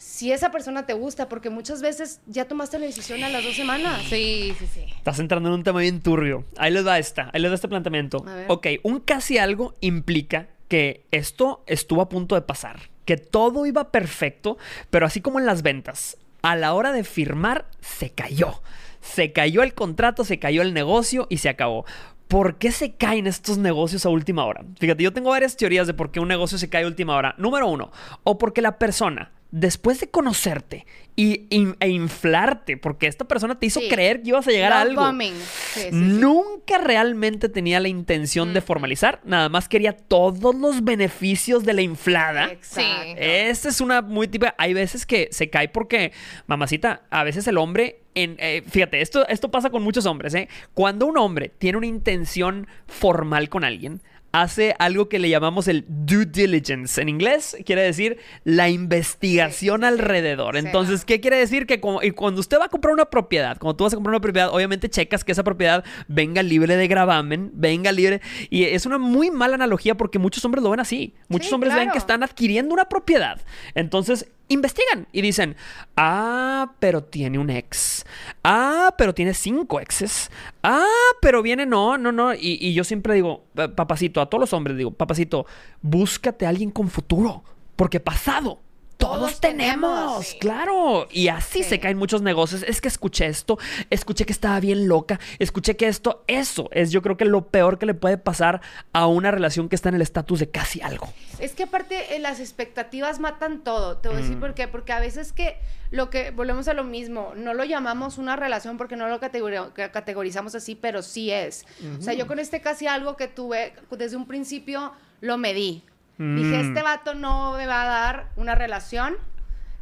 [0.00, 3.54] si esa persona te gusta, porque muchas veces ya tomaste la decisión a las dos
[3.54, 4.00] semanas.
[4.08, 4.84] Sí, sí, sí.
[4.96, 6.46] Estás entrando en un tema bien turbio.
[6.56, 8.24] Ahí les va esta, ahí les va este planteamiento.
[8.26, 8.46] A ver.
[8.48, 13.92] Ok, un casi algo implica que esto estuvo a punto de pasar, que todo iba
[13.92, 14.56] perfecto,
[14.88, 18.62] pero así como en las ventas, a la hora de firmar se cayó.
[19.02, 21.84] Se cayó el contrato, se cayó el negocio y se acabó.
[22.26, 24.64] ¿Por qué se caen estos negocios a última hora?
[24.78, 27.34] Fíjate, yo tengo varias teorías de por qué un negocio se cae a última hora.
[27.36, 27.90] Número uno,
[28.22, 30.86] o porque la persona, después de conocerte
[31.16, 31.46] y,
[31.80, 33.88] e inflarte, porque esta persona te hizo Sí.
[33.88, 35.02] creer que ibas a llegar a algo.
[35.02, 35.34] bombing.
[35.34, 35.90] Sí, sí, sí.
[35.92, 41.82] Nunca realmente tenía la intención de formalizar, nada más quería todos los beneficios de la
[41.82, 42.50] inflada.
[42.52, 43.02] Exacto.
[43.06, 43.14] Sí.
[43.18, 44.54] Esta es una muy típica.
[44.56, 46.12] Hay veces que se cae porque,
[46.46, 48.02] mamacita, a veces el hombre.
[48.14, 50.48] En, eh, fíjate, esto, esto pasa con muchos hombres, ¿eh?
[50.74, 54.00] Cuando un hombre tiene una intención formal con alguien,
[54.32, 57.00] hace algo que le llamamos el due diligence.
[57.00, 60.54] En inglés quiere decir la investigación alrededor.
[60.58, 60.64] Sí.
[60.66, 61.66] Entonces, ¿qué quiere decir?
[61.66, 64.12] Que como- y cuando usted va a comprar una propiedad, cuando tú vas a comprar
[64.14, 68.20] una propiedad, obviamente checas que esa propiedad venga libre de gravamen, venga libre.
[68.50, 71.14] Y es una muy mala analogía porque muchos hombres lo ven así.
[71.28, 73.40] Muchos Sí, hombres ven que están adquiriendo una propiedad.
[73.74, 75.56] Entonces, investigan y dicen,
[75.96, 78.04] ah, pero tiene un ex.
[78.44, 80.30] Ah, pero tiene cinco exes.
[80.62, 80.84] Ah,
[81.22, 82.34] pero viene, no, no, no.
[82.34, 85.46] Y, yo siempre digo, "Pa- papacito, a todos los hombres digo, papacito,
[85.80, 87.42] búscate a alguien con futuro.
[87.76, 88.60] Porque pasado.
[89.00, 90.38] Todos, tenemos, sí.
[90.38, 91.08] claro.
[91.10, 91.68] Y así Sí.
[91.70, 92.62] se caen muchos negocios.
[92.62, 93.58] Es que escuché esto,
[93.90, 97.78] escuché que estaba bien loca, escuché que esto, eso es yo creo que lo peor
[97.78, 98.60] que le puede pasar
[98.92, 101.12] a una relación que está en el estatus de casi algo.
[101.38, 103.96] Es que aparte eh, las expectativas matan todo.
[103.98, 104.40] Te voy a decir Mm.
[104.40, 104.68] por qué.
[104.68, 105.56] Porque a veces que
[105.90, 110.54] lo que volvemos a lo mismo, no lo llamamos una relación porque no lo categorizamos
[110.54, 111.64] así, pero sí es.
[111.98, 115.82] O sea, yo con este casi algo que tuve desde un principio lo medí.
[116.22, 116.68] Dije, Mm.
[116.68, 119.16] este vato no me va a dar una relación.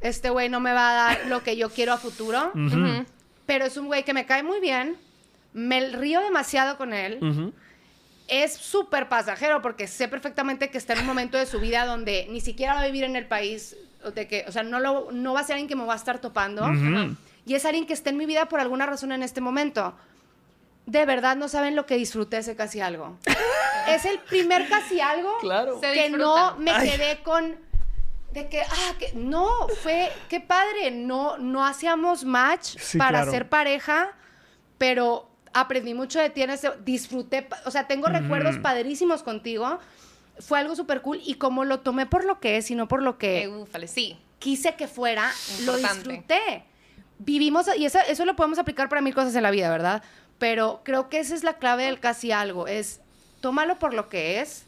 [0.00, 2.52] Este güey no me va a dar lo que yo quiero a futuro.
[2.54, 3.04] Ujú, Ujú.
[3.44, 4.96] Pero es un güey que me cae muy bien.
[5.52, 7.52] Me río demasiado con él ujú.
[8.28, 12.28] es súper pasajero porque sé perfectamente que está en un momento de su vida donde
[12.30, 13.74] ni siquiera va a vivir en el país,
[14.04, 15.94] o de que, o sea, no, lo, no va a ser alguien que me va
[15.94, 16.62] a estar topando.
[16.64, 17.16] Ujú.
[17.46, 19.96] Y es alguien que está en mi vida por alguna razón en este momento.
[20.88, 23.18] De verdad no saben lo que disfruté ese casi algo.
[23.88, 25.80] es el primer casi algo Claro.
[25.80, 26.90] Que no me Ay.
[26.90, 27.56] quedé con
[28.32, 29.48] de que ah que no
[29.82, 33.30] fue qué padre no no hacíamos match Sí, para claro.
[33.32, 34.12] ser pareja
[34.76, 39.78] pero aprendí mucho de ti en ese disfruté o sea tengo recuerdos padrísimos contigo
[40.40, 43.02] fue algo súper cool y como lo tomé por lo que es y no por
[43.02, 44.18] lo que Eh, úfale, sí.
[44.38, 45.32] quise que fuera,
[45.64, 46.64] lo disfruté.
[47.20, 50.02] Vivimos, y esa- eso lo podemos aplicar para mil cosas en la vida, ¿verdad?
[50.38, 53.00] Pero creo que esa es la clave del casi algo, es
[53.40, 54.64] tómalo por lo que es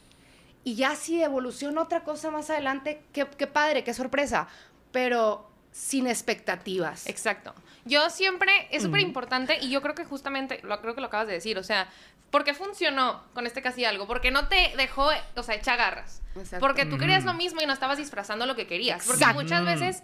[0.63, 4.49] y ya si evoluciona otra cosa más adelante, qué, qué padre, qué sorpresa,
[4.93, 7.07] pero sin expectativas.
[7.07, 7.55] Exacto.
[7.85, 11.27] Yo siempre, es súper importante y yo creo que justamente, lo creo que lo acabas
[11.27, 11.89] de decir, o sea,
[12.31, 14.07] ¿por qué funcionó con este casi algo?
[14.07, 16.21] Porque no te dejó, o sea, echa garras.
[16.37, 16.65] Exacto.
[16.65, 19.05] Porque tú querías lo mismo y no estabas disfrazando lo que querías.
[19.07, 19.43] Porque Exacto.
[19.43, 20.03] muchas veces,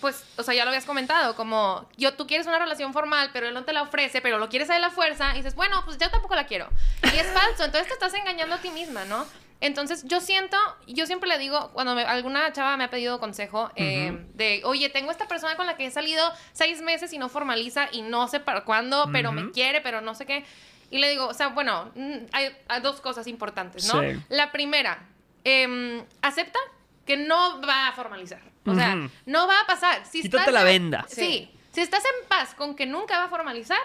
[0.00, 3.46] pues, o sea, ya lo habías comentado, como, yo, tú quieres una relación formal, pero
[3.48, 5.98] él no te la ofrece, pero lo quieres a la fuerza, y dices, bueno, pues
[5.98, 6.68] yo tampoco la quiero.
[7.02, 9.26] Y es falso, entonces te estás engañando a ti misma, ¿no?
[9.62, 13.70] Entonces, yo siento, yo siempre le digo, cuando me- alguna chava me ha pedido consejo
[13.76, 17.28] eh, de, oye, tengo esta persona con la que he salido seis meses y no
[17.28, 20.46] formaliza y no sé para cuándo, pero me quiere, pero no sé qué.
[20.90, 24.00] Y le digo, o sea, bueno, mm, hay, hay dos cosas importantes, ¿no?
[24.00, 24.18] Sí.
[24.30, 25.06] La primera,
[25.44, 26.58] em, acepta
[27.04, 28.40] que no va a formalizar.
[28.66, 28.96] O sea,
[29.26, 30.04] no va a pasar.
[30.06, 31.06] Si Quítate estás la venda.
[31.08, 31.50] Sí.
[31.72, 33.78] Si estás en paz con que nunca va a formalizar,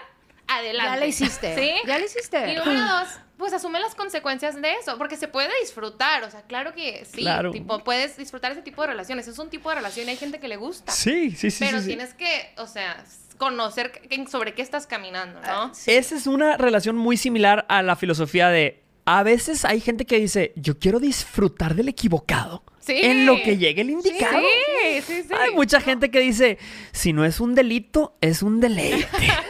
[0.48, 0.90] adelante.
[0.90, 1.54] Ya la hiciste.
[1.58, 1.72] ¿Sí?
[1.86, 2.52] Ya la hiciste.
[2.52, 6.42] Y número dos, pues asume las consecuencias de eso, porque se puede disfrutar, o sea,
[6.42, 7.50] claro que sí, Claro.
[7.52, 10.40] tipo, puedes disfrutar ese tipo de relaciones, es un tipo de relación y hay gente
[10.40, 11.64] que le gusta, Sí, sí, sí.
[11.64, 11.88] pero sí, sí.
[11.90, 13.04] tienes que, o sea,
[13.38, 15.72] conocer sobre qué estás caminando, ¿no?
[15.86, 18.82] Esa es una relación muy similar a la filosofía de.
[19.04, 22.64] A veces hay gente que dice, yo quiero disfrutar del equivocado.
[22.86, 23.00] Sí.
[23.02, 24.38] En lo que llegue el indicado.
[24.38, 25.34] Sí, sí, sí.
[25.34, 26.56] Hay mucha gente que dice,
[26.92, 29.08] si no es un delito, es un deleite.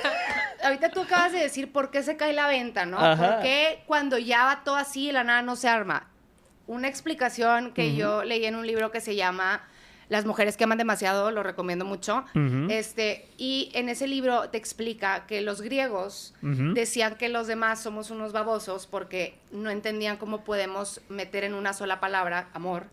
[0.64, 2.98] Ahorita tú acabas de decir por qué se cae la venta, ¿no?
[2.98, 3.34] Ajá.
[3.34, 6.08] ¿Por qué cuando ya va todo así de la nada no se arma?
[6.66, 9.68] Una explicación que yo leí en un libro que se llama
[10.08, 12.24] Las mujeres que aman demasiado, lo recomiendo mucho.
[12.68, 18.10] Este, y en ese libro te explica que los griegos decían que los demás somos
[18.10, 22.86] unos babosos porque no entendían cómo podemos meter en una sola palabra, amor,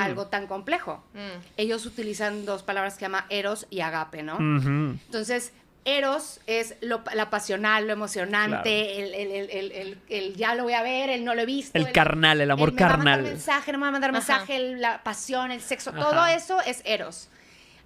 [0.00, 1.02] algo tan complejo.
[1.14, 1.44] Mm.
[1.56, 4.38] Ellos utilizan dos palabras que se llama eros y agape, ¿no?
[4.38, 5.52] Entonces,
[5.84, 9.04] Eros es lo, la pasional, lo emocionante, Claro.
[9.04, 11.46] el, el- el- el- el- el ya lo voy a ver, el no lo he
[11.46, 11.76] visto.
[11.76, 13.32] El carnal, el amor me va a mandar carnal.
[13.32, 14.18] mensaje, no me va a mandar Ajá.
[14.18, 15.98] mensaje, el- la pasión, el sexo, Ajá.
[15.98, 17.28] todo eso es Eros.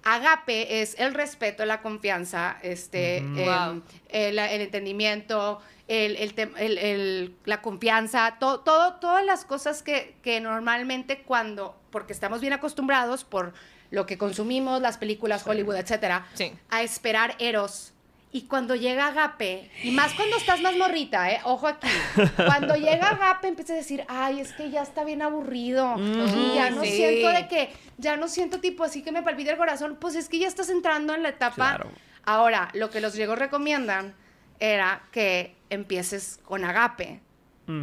[0.03, 3.83] Agape es el respeto, la confianza, este, em, Wow.
[4.09, 9.83] el, el entendimiento, el, el tem- el- el- la confianza, to- todo, todas las cosas
[9.83, 13.53] que, que normalmente cuando, porque estamos bien acostumbrados por
[13.91, 16.51] lo que consumimos, las películas, Hollywood, etcétera, Sí.
[16.69, 17.93] a esperar Eros.
[18.29, 21.39] Y cuando llega Agape, y más cuando estás más morrita, ¿eh?
[21.45, 21.87] Ojo aquí.
[22.35, 25.95] Cuando llega Agape, empiezas a decir, ay, es que ya está bien aburrido.
[25.97, 26.91] Y ya no Sí.
[26.91, 29.97] siento de que, ya no siento tipo así que me palpita el corazón.
[29.99, 31.55] Pues es que ya estás entrando en la etapa.
[31.77, 31.89] Claro.
[32.25, 34.13] Ahora, lo que los griegos recomiendan
[34.59, 37.21] era que empieces con Agape.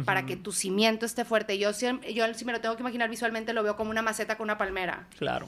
[0.03, 1.59] Para que tu cimiento esté fuerte.
[1.59, 4.45] Yo, yo si me lo tengo que imaginar visualmente, lo veo como una maceta con
[4.45, 5.05] una palmera.
[5.19, 5.47] Claro.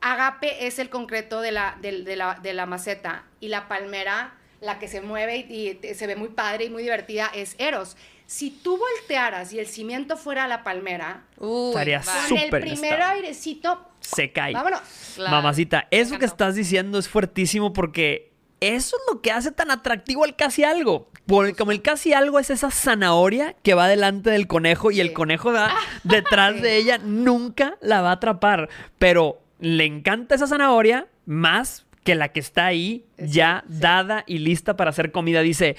[0.00, 4.78] Agape es el concreto de la, de, la, de la maceta y la palmera, la
[4.78, 7.96] que se mueve y, se ve muy padre y muy divertida, es Eros.
[8.26, 13.88] Si tú voltearas y el cimiento fuera la palmera, Uy, Estaría con el primer airecito,
[14.00, 14.52] Se cae.
[14.52, 14.80] vámonos.
[15.14, 15.30] Claro.
[15.36, 20.24] Mamacita, eso que estás diciendo es fuertísimo porque eso es lo que hace tan atractivo
[20.24, 21.08] al casi algo.
[21.26, 25.12] Por- como el casi algo es esa zanahoria que va delante del conejo y el
[25.12, 25.72] conejo va
[26.04, 28.68] detrás de ella, nunca la va a atrapar.
[28.98, 33.74] Pero le encanta esa zanahoria más que la que está ahí Es ya sí.
[33.80, 35.40] dada y lista para hacer comida.
[35.42, 35.76] Dice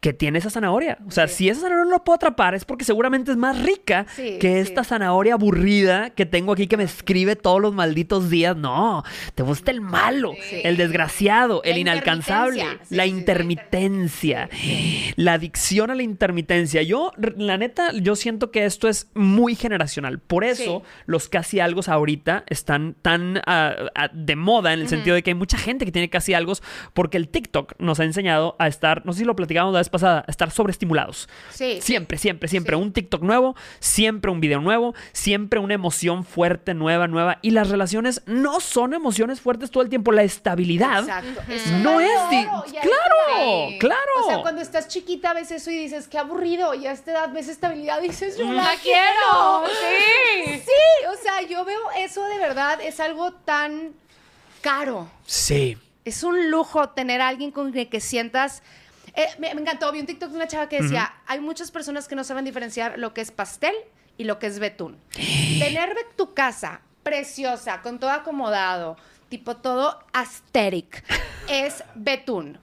[0.00, 0.98] que tiene esa zanahoria.
[1.06, 1.34] O sea, Sí.
[1.44, 4.60] si esa zanahoria no la puedo atrapar es porque seguramente es más rica Sí, que
[4.60, 8.56] esta zanahoria aburrida que tengo aquí que me escribe todos los malditos días.
[8.56, 9.02] No,
[9.34, 14.48] te gusta el malo, el desgraciado, La el inalcanzable, la intermitencia,
[15.16, 16.82] la adicción a la intermitencia.
[16.82, 20.18] Yo, la neta, yo siento que esto es muy generacional.
[20.18, 25.14] Por eso los casi algo ahorita están tan ah, ah, de moda en el sentido
[25.14, 26.50] de que hay mucha gente que tiene casi algo
[26.94, 29.88] porque el TikTok nos ha enseñado a estar, no sé si lo platicamos la vez
[29.88, 31.28] pasada, a estar sobreestimulados.
[31.50, 31.78] Sí.
[31.80, 32.76] Siempre, siempre, siempre.
[32.76, 32.82] Sí.
[32.82, 37.38] Un TikTok nuevo, siempre un video nuevo, siempre una emoción fuerte, nueva, nueva.
[37.42, 40.12] Y las relaciones no son emociones fuertes todo el tiempo.
[40.12, 41.42] La estabilidad Exacto.
[41.82, 42.10] No es...
[42.80, 44.12] Claro, claro.
[44.24, 47.32] O sea, cuando estás chiquita ves eso y dices, qué aburrido, y a esta edad
[47.32, 49.64] ves estabilidad y dices, yo la, ¡La quiero!
[49.66, 50.58] ¡Sí!
[50.64, 53.94] Sí, o sea, yo veo eso de verdad, es algo tan
[54.60, 55.10] caro.
[55.26, 55.76] Sí.
[56.04, 58.62] Es un lujo tener a alguien con el que sientas...
[59.14, 62.06] Eh, me, me encantó, vi un TikTok de una chava que decía, hay muchas personas
[62.06, 63.74] que no saben diferenciar lo que es pastel
[64.16, 64.98] y lo que es betún.
[65.12, 68.96] Tener tu casa preciosa, con todo acomodado,
[69.28, 71.04] tipo todo aesthetic,
[71.48, 72.58] es betún.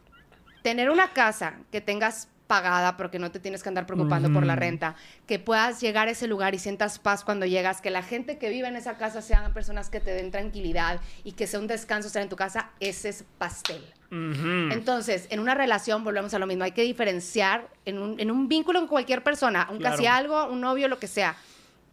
[0.63, 4.55] Tener una casa que tengas pagada porque no te tienes que andar preocupando por la
[4.55, 4.95] renta,
[5.27, 8.49] que puedas llegar a ese lugar y sientas paz cuando llegas, que la gente que
[8.49, 12.07] vive en esa casa sean personas que te den tranquilidad y que sea un descanso
[12.07, 13.83] estar en tu casa, ese es pastel.
[14.09, 18.47] Entonces, en una relación, volvemos a lo mismo, hay que diferenciar en un, en un
[18.47, 19.95] vínculo con cualquier persona, un Claro.
[19.97, 21.35] casi algo, un novio, lo que sea,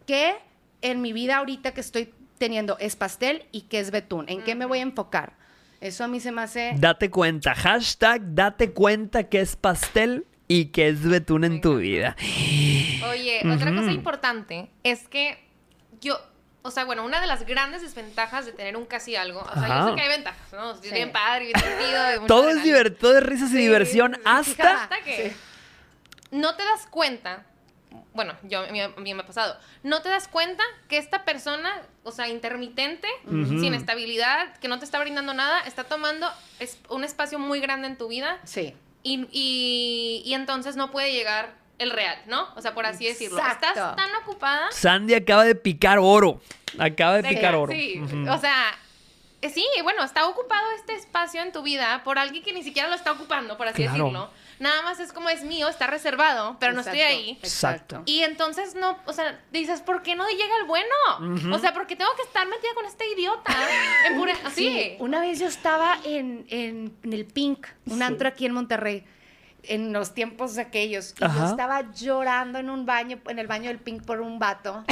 [0.06, 0.36] que
[0.80, 4.54] en mi vida ahorita que estoy teniendo es pastel y que es betún, en qué
[4.54, 5.32] me voy a enfocar.
[5.80, 6.74] Eso a mí se me hace...
[6.78, 7.54] Date cuenta.
[7.54, 12.14] Hashtag date cuenta que es pastel y que es betún en tu vida.
[13.10, 15.42] Oye, otra cosa importante es que
[16.00, 16.16] yo,
[16.62, 19.64] o sea, bueno, una de las grandes desventajas de tener un casi algo, o sea,
[19.64, 19.80] Ajá.
[19.80, 20.70] yo sé que hay ventajas, ¿no?
[20.72, 20.90] Es Sí.
[20.92, 22.26] bien padre, bien divertido.
[22.26, 24.82] Todo es divertido, de risas y Sí, diversión sí, hasta...
[24.84, 25.36] Hasta que Sí.
[26.30, 27.44] no te das cuenta,
[28.12, 32.12] bueno, yo a mí, me ha pasado, no te das cuenta que esta persona, o
[32.12, 36.28] sea, intermitente, sin estabilidad, que no te está brindando nada, está tomando
[36.60, 38.74] es- un espacio muy grande en tu vida Sí.
[39.04, 42.48] Y, y, y entonces no puede llegar el real, ¿no?
[42.56, 43.38] O sea, por así decirlo.
[43.38, 43.66] Exacto.
[43.68, 46.40] Estás tan ocupada Sandy acaba de picar oro.
[46.78, 47.72] Acaba de picar oro.
[47.72, 48.74] Sí, o sea,
[49.42, 52.88] eh, sí, bueno, está ocupado este espacio en tu vida por alguien que ni siquiera
[52.88, 53.92] lo está ocupando, por así Claro.
[53.98, 54.30] decirlo.
[54.58, 57.38] Nada más es como es mío, está reservado, pero no estoy ahí.
[57.42, 58.02] Exacto.
[58.06, 60.94] Y entonces no, o sea, dices, ¿por qué no llega el bueno?
[61.52, 63.52] O sea, ¿por qué tengo que estar metida con este idiota?
[64.06, 64.36] En pura-.
[64.54, 69.04] Sí, una vez yo estaba en, en- en el Pink, un antro aquí en Monterrey,
[69.68, 71.38] en los tiempos aquellos, y Ajá.
[71.44, 74.84] yo estaba llorando en un baño, en el baño del Pink por un vato.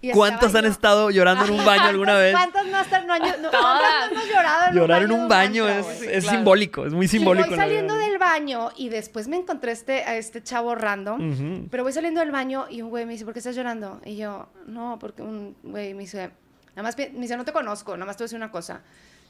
[0.00, 2.32] Y ¿Cuántos estaba han yo- estado llorando en un baño alguna vez?
[2.32, 4.10] ¿Cuántos no, están, no, no, ¿cuántos Todas.
[4.10, 5.96] no hemos llorado en Llorar en de un baño es, güey?
[6.14, 6.38] es claro.
[6.38, 7.48] simbólico, es muy Y simbólico.
[7.48, 11.32] voy la saliendo del baño y después me encontré este, a este chavo random.
[11.32, 11.68] Ujú.
[11.70, 14.00] Pero voy saliendo del baño y un güey me dice, ¿por qué estás llorando?
[14.04, 16.30] Y yo, no, porque un güey me dice,
[16.76, 18.80] nada más, me dice, no te conozco, nada más te voy a decir una cosa.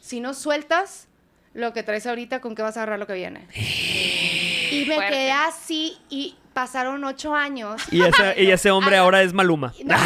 [0.00, 1.08] Si no sueltas
[1.54, 3.48] lo que traes ahorita, ¿con qué vas a agarrar lo que viene?
[4.82, 5.12] y me Fuerte.
[5.12, 7.82] quedé así y pasaron ocho años.
[7.90, 9.72] Y ese, y ese hombre ahora es Maluma.
[9.84, 9.96] No.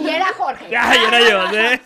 [0.00, 0.76] y era Jorge.
[0.76, 1.80] Ay, era yo, ¿eh?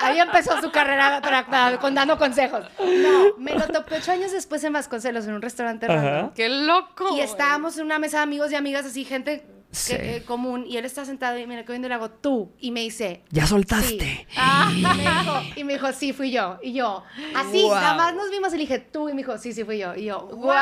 [0.00, 2.64] Ahí empezó su carrera para- para- con dando consejos.
[2.78, 6.32] No, me lo topé ocho años después en Vasconcelos, en un restaurante random.
[6.34, 7.16] ¡Qué loco!
[7.16, 9.46] Y estábamos en una mesa de amigos y amigas, así, gente
[9.88, 10.64] que- eh, común.
[10.66, 12.52] Y él está sentado y me quedo viendo y le hago tú.
[12.60, 13.22] Y me dice.
[13.30, 13.98] Ya soltaste.
[13.98, 14.26] Sí.
[14.36, 16.58] Ah, y, me dijo, y me dijo, sí, fui yo.
[16.62, 17.02] Y yo,
[17.34, 17.74] así, Wow.
[17.74, 19.08] nada más nos vimos y le dije, tú.
[19.08, 19.94] Y me dijo, sí, sí, fui yo.
[19.94, 20.38] Y yo, ¡Wow!
[20.46, 20.54] wow.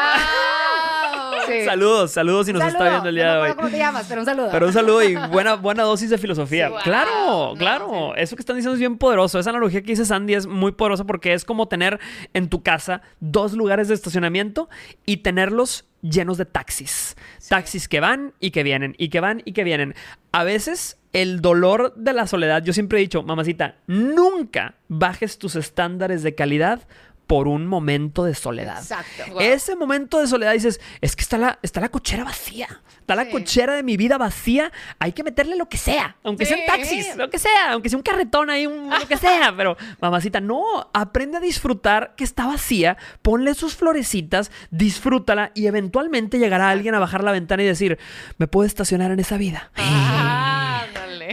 [1.46, 1.64] Sí.
[1.64, 2.90] Saludos, saludos si nos está Saludo.
[2.90, 3.56] viendo el No día de hoy.
[3.56, 4.06] ¿Cómo te llamas?
[4.08, 4.48] Pero un saludo.
[4.50, 6.66] Pero un saludo y buena, buena dosis de filosofía.
[6.66, 6.82] Sí, wow.
[6.82, 8.14] Claro, claro.
[8.16, 9.38] Eso que están diciendo es bien poderoso.
[9.38, 11.98] Esa analogía que dice Sandy es muy poderosa porque es como tener
[12.32, 14.68] en tu casa dos lugares de estacionamiento
[15.06, 17.16] y tenerlos llenos de taxis.
[17.48, 19.94] Taxis que van y que vienen, y que van y que vienen.
[20.32, 25.56] A veces el dolor de la soledad, yo siempre he dicho, mamacita, nunca bajes tus
[25.56, 26.86] estándares de calidad
[27.26, 28.78] por un momento de soledad.
[28.78, 29.24] Exacto.
[29.32, 29.40] Wow.
[29.40, 32.68] Ese momento de soledad dices, es que está la, está la cochera vacía.
[33.00, 33.30] Está la Sí.
[33.30, 34.72] cochera de mi vida vacía.
[34.98, 36.16] Hay que meterle lo que sea.
[36.22, 36.66] Aunque sean Sí.
[36.66, 37.72] taxis, lo que sea.
[37.72, 39.54] Aunque sea un carretón ahí, un- lo que sea.
[39.56, 40.62] Pero, mamacita, no.
[40.92, 42.96] Aprende a disfrutar que está vacía.
[43.22, 47.98] Ponle sus florecitas, disfrútala y eventualmente llegará alguien a bajar la ventana y decir,
[48.38, 49.70] me puedo estacionar en esa vida.
[49.74, 50.53] Ándale.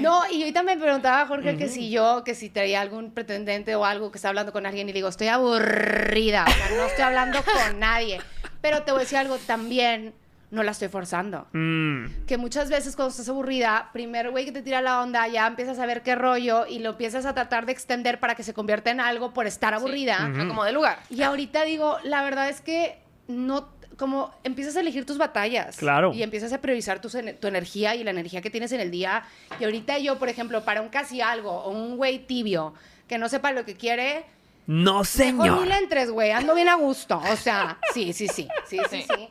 [0.09, 3.85] No, y ahorita me preguntaba Jorge que si yo, que si traía algún pretendente o
[3.85, 7.03] algo que está hablando con alguien y le digo, estoy aburrida, o sea, no estoy
[7.03, 8.19] hablando con nadie.
[8.61, 10.13] Pero te voy a decir algo también,
[10.51, 11.47] no la estoy forzando.
[11.53, 15.47] Mm, Que muchas veces cuando estás aburrida, primero güey que te tira la onda, ya
[15.47, 18.53] empiezas a ver qué rollo y lo empiezas a tratar de extender para que se
[18.53, 20.27] convierta en algo por estar aburrida.
[20.27, 20.99] No como de lugar.
[21.09, 23.69] Y ahorita digo, la verdad es que no,
[24.01, 25.77] como empiezas a elegir tus batallas.
[25.77, 26.11] Claro.
[26.11, 29.21] Y empiezas a priorizar tus tu energía y la energía que tienes en el día.
[29.59, 32.73] Y ahorita yo, por ejemplo, para un casi algo o un güey tibio
[33.07, 34.23] que no sepa lo que quiere,
[34.71, 35.62] no, mejor señor.
[35.62, 37.17] ni le entres, güey, ando bien a gusto.
[37.17, 39.05] O sea, sí, sí, sí, sí, sí, Sí.
[39.10, 39.29] sí.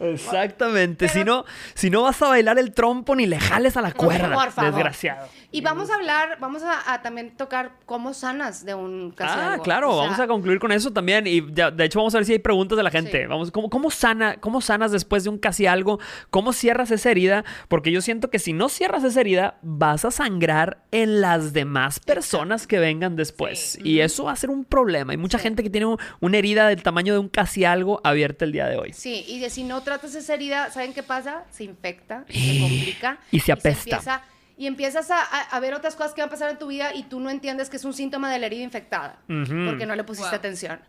[0.00, 0.06] no.
[0.06, 1.08] Exactamente.
[1.08, 4.32] Si no, si no vas a bailar el trompo ni le jales a la cuerda.
[4.32, 4.72] por favor.
[4.74, 5.28] Desgraciado.
[5.52, 9.58] Y vamos a hablar, vamos a, a también tocar cómo sanas de un casi Ah,
[9.62, 11.26] claro, O sea, vamos a concluir con eso también.
[11.26, 13.22] Y ya, de hecho, vamos a ver si hay preguntas de la gente.
[13.22, 13.26] Sí.
[13.26, 15.98] Vamos, ¿cómo, cómo, sana, ¿Cómo sanas después de un casi algo?
[16.30, 17.44] ¿Cómo cierras esa herida?
[17.68, 22.00] Porque yo siento que si no cierras esa herida, vas a sangrar en las demás
[22.00, 23.72] personas que vengan después.
[23.72, 23.80] Sí.
[23.84, 25.12] Y eso a ser un problema.
[25.12, 25.42] Hay mucha Sí.
[25.44, 28.66] gente que tiene un- una herida del tamaño de un casi algo abierta el día
[28.66, 28.92] de hoy.
[28.92, 31.44] Sí, y de si no tratas esa herida, ¿saben qué pasa?
[31.50, 33.18] Se infecta, se complica.
[33.30, 33.96] Y se apesta.
[33.96, 34.22] empieza-
[34.58, 36.94] y empiezas a, a- a ver otras cosas que van a pasar en tu vida
[36.94, 39.18] y tú no entiendes que es un síntoma de la herida infectada.
[39.26, 40.38] Porque no le pusiste Wow.
[40.38, 40.80] atención.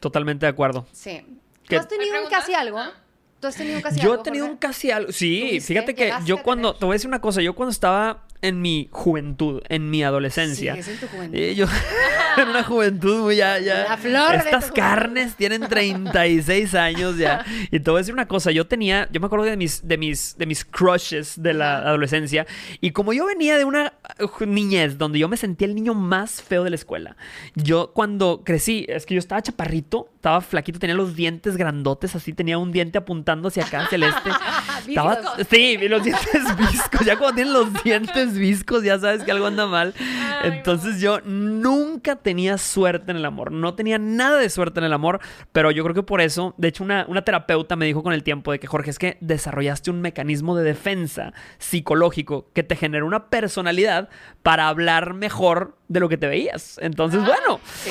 [0.00, 0.86] Totalmente de acuerdo.
[0.92, 1.22] Sí.
[1.66, 2.78] ¿Qué- ¿Tú has tenido ¿Me un casi algo?
[2.78, 2.92] Ah.
[3.40, 4.20] ¿Tú has tenido un casi Yo algo?
[4.20, 4.52] he tenido Jorge?
[4.52, 5.12] un casi algo.
[5.12, 6.74] Sí, fíjate que ¿Llegaste yo cuando.
[6.74, 7.40] Te voy a decir una cosa.
[7.40, 10.74] Yo cuando estaba en mi juventud, en mi adolescencia.
[10.74, 11.36] Sí, es en tu juventud.
[11.38, 11.66] eh, yo
[12.36, 13.84] en una juventud muy ya, ya.
[13.84, 17.44] La flor Estas carnes tienen 36 años ya.
[17.70, 18.50] Y te voy a decir una cosa.
[18.50, 19.08] Yo tenía.
[19.12, 22.46] Yo me acuerdo de mis, de mis, de mis crushes de la adolescencia.
[22.80, 23.92] Y como yo venía de una
[24.46, 27.16] niñez donde yo me sentía el niño más feo de la escuela.
[27.54, 32.32] Yo cuando crecí, es que yo estaba chaparrito, estaba flaquito, tenía los dientes grandotes, así
[32.32, 34.30] tenía un diente apuntando hacia acá, hacia el este.
[34.88, 37.06] Estaba, sí, los dientes viscos.
[37.06, 39.94] Ya cuando tienen los dientes viscos, ya sabes que algo anda mal.
[40.42, 43.52] Ay, Entonces yo nunca tenía suerte en el amor.
[43.52, 45.20] No tenía nada de suerte en el amor.
[45.52, 48.22] Pero yo creo que por eso, de hecho, una, una terapeuta me dijo con el
[48.22, 53.06] tiempo de que Jorge, es que desarrollaste un mecanismo de defensa psicológico que te generó
[53.06, 54.08] una personalidad
[54.42, 56.78] para hablar mejor de lo que te veías.
[56.80, 57.60] Entonces, bueno.
[57.82, 57.90] Sí.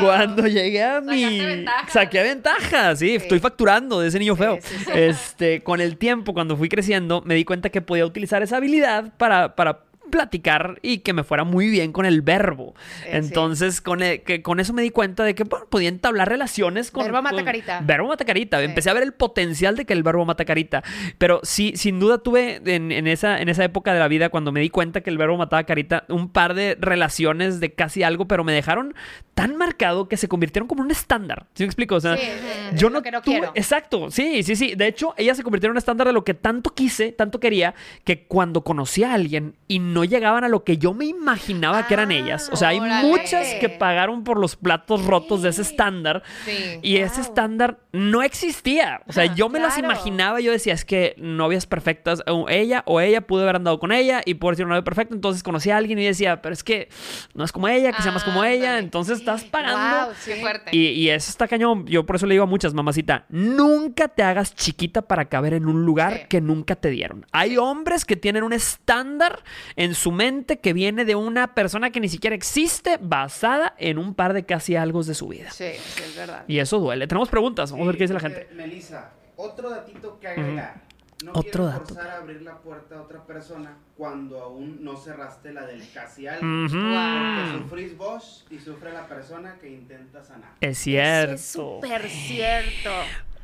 [0.00, 1.40] Cuando llegué a mi...
[1.40, 1.90] ventaja.
[1.90, 4.58] Saqué ventaja, sí, estoy facturando de ese niño feo.
[4.62, 4.76] sí.
[4.94, 9.12] Este, con el tiempo, cuando fui creciendo, me di cuenta que podía utilizar esa habilidad
[9.18, 9.80] para, para
[10.10, 12.74] platicar y que me fuera muy bien con el verbo.
[13.06, 13.28] Eh, sí.
[13.28, 16.90] Entonces, con, e- que, con eso me di cuenta de que bueno, podía entablar relaciones
[16.90, 17.04] con...
[17.04, 17.80] Verbo mata con- carita.
[17.82, 18.58] Verbo mata carita.
[18.58, 18.64] Sí.
[18.64, 20.82] Empecé a ver el potencial de que el verbo mata carita.
[21.18, 24.52] Pero sí, sin duda tuve en, en esa, en esa época de la vida, cuando
[24.52, 28.26] me di cuenta que el verbo mataba carita, un par de relaciones de casi algo,
[28.28, 28.94] pero me dejaron
[29.34, 31.46] tan marcado que se convirtieron como un estándar.
[31.54, 31.94] ¿Sí me explico?
[31.94, 33.52] O sea, Sí, sí, yo es no, lo que no tuve- quiero.
[33.54, 34.74] Exacto, sí, sí, sí.
[34.74, 37.74] De hecho, ella se convirtió en un estándar de lo que tanto quise, tanto quería,
[38.04, 41.94] que cuando conocí a alguien y no llegaban a lo que yo me imaginaba que
[41.94, 42.48] eran Ah, ellas.
[42.52, 43.08] O sea, hay órale.
[43.08, 46.22] muchas que pagaron por los platos rotos de ese estándar.
[46.44, 46.78] Sí.
[46.82, 47.24] Y ese Wow.
[47.24, 49.02] estándar no existía.
[49.06, 50.40] O sea, yo me las imaginaba.
[50.40, 54.34] Yo decía, es que novias perfectas, ella o ella pudo haber andado con ella y
[54.34, 55.14] pudo ser una novia perfecta.
[55.14, 56.88] Entonces conocí a alguien y decía, pero es que
[57.34, 58.70] no es como ella, que sea más como ella.
[58.70, 58.84] Ándale.
[58.84, 60.06] Entonces estás pagando.
[60.06, 60.32] Wow, sí.
[60.32, 60.70] Qué fuerte.
[60.76, 61.86] Y, y eso está cañón.
[61.86, 65.66] Yo por eso le digo a muchas, mamacita, nunca te hagas chiquita para caber en
[65.66, 66.20] un lugar Sí.
[66.28, 67.26] que nunca te dieron.
[67.32, 69.42] Hay hombres que tienen un estándar
[69.76, 74.14] en su mente que viene de una persona que ni siquiera existe, basada en un
[74.14, 75.50] par de casi algo de su vida.
[75.50, 76.44] Sí, sí, es verdad.
[76.48, 77.06] Y eso duele.
[77.06, 77.70] Tenemos preguntas.
[77.70, 78.48] Vamos a ver qué dice la gente.
[78.54, 80.88] Melissa, otro datito que agregar.
[81.22, 81.94] No Otro quiero dato.
[81.94, 86.26] forzar a abrir la puerta a otra persona cuando aún no cerraste la del casi
[86.26, 86.46] algo.
[86.46, 86.78] Ujú.
[86.78, 90.52] Porque sufrís vos y sufre la persona que intenta sanar.
[90.62, 91.34] Es Eso cierto.
[91.34, 92.90] es súper cierto.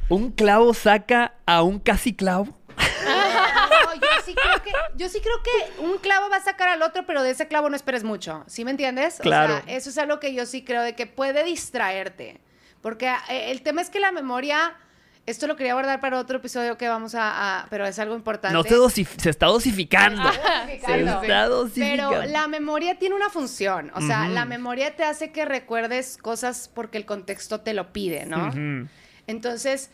[0.09, 2.57] Un clavo saca a un casi clavo.
[4.01, 7.05] Yo sí creo que, yo sí creo que un clavo va a sacar al otro,
[7.07, 8.45] pero de ese clavo no esperes mucho.
[8.47, 9.19] ¿Sí me entiendes?
[9.21, 9.57] Claro.
[9.59, 12.41] O sea, eso es algo que yo sí creo de que puede distraerte.
[12.83, 14.75] Porque eh, el tema es que la memoria,
[15.27, 18.55] esto lo quería guardar para otro episodio que vamos a, a- pero es algo importante.
[18.55, 20.23] No se, se está dosificando.
[20.23, 21.23] Ah, Se Claro.
[21.23, 22.11] está dosificando.
[22.21, 26.71] Pero la memoria tiene una función, o sea, la memoria te hace que recuerdes cosas
[26.73, 28.53] porque el contexto te lo pide, ¿no?
[29.27, 29.91] Entonces,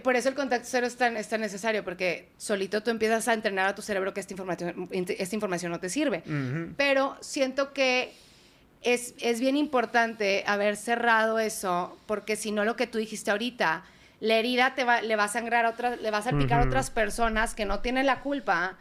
[0.00, 3.32] por eso el contacto cero es tan, es tan necesario, porque solito tú empiezas a
[3.34, 6.22] entrenar a tu cerebro que esta información, esta información no te sirve.
[6.26, 6.74] Ujú.
[6.76, 8.12] Pero siento que
[8.82, 13.84] es, es bien importante haber cerrado eso, porque si no lo que tú dijiste ahorita,
[14.20, 16.62] la herida te va, le va a sangrar a otras, le va a salpicar a
[16.62, 16.68] Ujú.
[16.70, 18.76] otras personas que no tienen la culpa.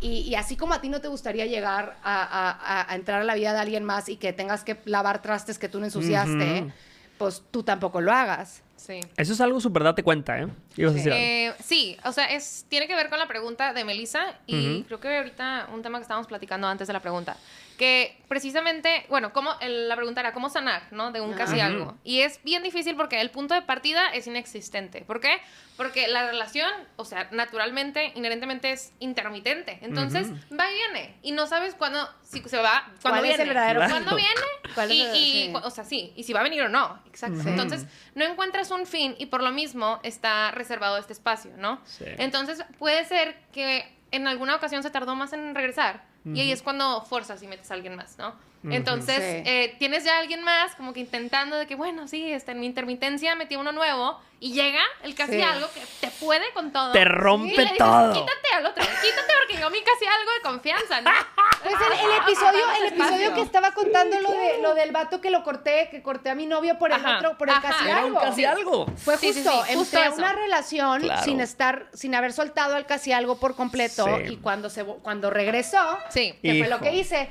[0.00, 2.50] Y, y así como a ti no te gustaría llegar a, a-
[2.82, 5.58] a- a entrar a la vida de alguien más y que tengas que lavar trastes
[5.60, 6.72] que tú no ensuciaste, Ujú.
[7.18, 8.62] pues tú tampoco lo hagas.
[8.84, 8.98] Sí.
[9.16, 10.48] Eso es algo súper date cuenta, ¿eh?
[10.76, 11.24] Ibas a decir algo.
[11.24, 14.98] Eh, sí, o sea, es, tiene que ver con la pregunta de Melissa y creo
[14.98, 17.36] que ahorita un tema que estábamos platicando antes de la pregunta,
[17.78, 21.12] que precisamente, bueno, cómo, el- la pregunta era cómo sanar, ¿no?
[21.12, 21.66] De un casi Ajá.
[21.66, 21.96] algo.
[22.02, 25.02] Y es bien difícil porque el punto de partida es inexistente.
[25.02, 25.36] ¿Por qué?
[25.76, 29.78] Porque la relación, o sea, naturalmente, inherentemente es intermitente.
[29.82, 31.14] Entonces, va y viene.
[31.22, 33.42] Y no sabes cuándo, si se va, cuándo ¿Cuál es viene.
[33.44, 33.80] el verdadero.
[33.88, 34.30] ¿Cuándo viene?
[34.74, 35.52] ¿Cuál es y, el- y- sí.
[35.62, 37.00] o sea, sí, y si va a venir o no.
[37.06, 37.40] Exacto.
[37.46, 41.80] Entonces, no encuentras un fin y por lo mismo está reservado este espacio, ¿no?
[41.84, 42.04] Sí.
[42.18, 46.62] Entonces, puede ser que en alguna ocasión se tardó más en regresar y ahí es
[46.62, 48.36] cuando fuerzas y metes a alguien más, ¿no?
[48.70, 49.42] Entonces, Sí.
[49.50, 52.60] eh, tienes ya a alguien más como que intentando de que, bueno, sí, está en
[52.60, 55.42] mi intermitencia, metí uno nuevo y llega el casi Sí.
[55.42, 56.92] algo que te puede con todo.
[56.92, 58.12] Te Y rompe le dices, todo.
[58.12, 61.10] Quítate al otro, quítate porque yo mi casi algo de confianza, ¿no?
[61.62, 65.20] Pues el, el Ah, episodio, el episodio que estaba contando lo, de, lo del vato
[65.20, 67.68] que lo corté, que corté a mi novio por el Ajá, otro, por el ajá.
[67.70, 68.20] casi Era un algo.
[68.20, 68.86] casi algo.
[68.96, 70.16] Fue Sí, sí, justo, sí, justo entré a eso.
[70.18, 71.22] una relación Claro.
[71.22, 74.32] sin estar, sin haber soltado al casi algo por completo Sí.
[74.32, 76.34] y cuando se cuando regresó, Sí.
[76.42, 77.28] ¿qué fue lo que hice?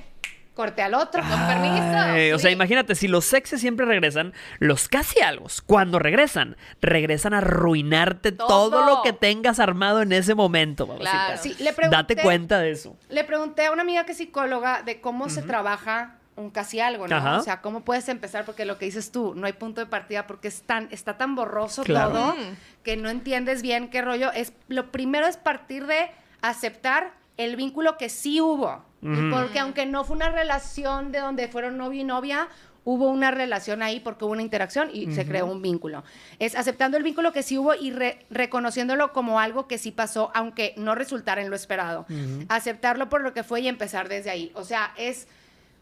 [0.53, 1.21] Corté al otro.
[1.21, 1.81] Con permiso.
[1.81, 7.33] Ay, o sea, imagínate, si los sexes siempre regresan, los casi algo, cuando regresan, regresan
[7.33, 8.85] a arruinarte todo, Todo.
[8.85, 10.87] lo que tengas armado en ese momento.
[10.97, 11.39] Claro.
[11.41, 12.97] Sí, le pregunté, Date cuenta de eso.
[13.09, 17.07] Le pregunté a una amiga que es psicóloga de cómo se trabaja un casi algo,
[17.07, 17.15] ¿no?
[17.15, 17.37] Ajá.
[17.39, 20.27] O sea, cómo puedes empezar, porque lo que dices tú, no hay punto de partida
[20.27, 22.11] porque es tan, está tan borroso Claro.
[22.11, 22.35] todo
[22.83, 24.31] que no entiendes bien qué rollo.
[24.33, 26.09] Es, lo primero es partir de
[26.41, 28.83] aceptar el vínculo que sí hubo.
[29.01, 32.47] Porque aunque no fue una relación de donde fueron novio y novia,
[32.83, 36.03] hubo una relación ahí porque hubo una interacción y se creó un vínculo.
[36.39, 40.31] Es aceptando el vínculo que sí hubo y re- reconociéndolo como algo que sí pasó,
[40.33, 42.05] aunque no resultara en lo esperado.
[42.49, 44.51] Aceptarlo por lo que fue y empezar desde ahí.
[44.55, 45.27] O sea, es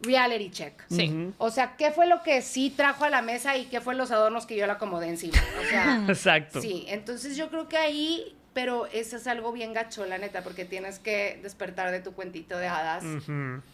[0.02, 0.82] reality check.
[0.90, 1.32] Sí.
[1.38, 4.12] O sea, ¿qué fue lo que sí trajo a la mesa y qué fue los
[4.12, 5.38] adornos que yo le acomodé encima?
[5.66, 6.62] O sea, Exacto.
[6.62, 10.66] sí, entonces yo creo que ahí, pero eso es algo bien gacho, la neta, porque
[10.66, 13.05] tienes que despertar de tu cuentito de hadas,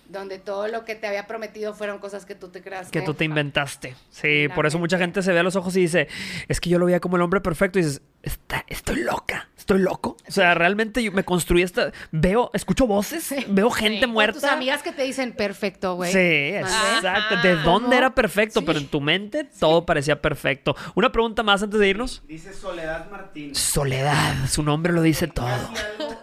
[0.09, 2.91] donde todo lo que te había prometido fueron cosas que tú te creaste.
[2.91, 3.95] Que tú te inventaste.
[4.11, 6.07] Sí, por eso mucha gente se ve a los ojos y dice,
[6.47, 9.79] es que yo lo veía como el hombre perfecto y dices, "Está- estoy loca, estoy
[9.79, 10.15] loco.
[10.27, 14.11] O sea, realmente yo me construí esta, veo, escucho voces, veo gente Sí.
[14.11, 14.39] Muerta.
[14.39, 16.11] tus amigas que te dicen, perfecto, güey.
[16.11, 17.33] Sí, exacto.
[17.35, 17.41] Ajá.
[17.41, 17.93] ¿De dónde ¿Cómo?
[17.93, 18.59] era perfecto?
[18.59, 18.65] Sí.
[18.67, 20.75] Pero en tu mente todo parecía perfecto.
[20.93, 22.21] Una pregunta más antes de irnos.
[22.27, 23.57] Dice Soledad Martínez.
[23.57, 25.47] Soledad, su nombre lo dice todo.
[25.47, 25.73] Algo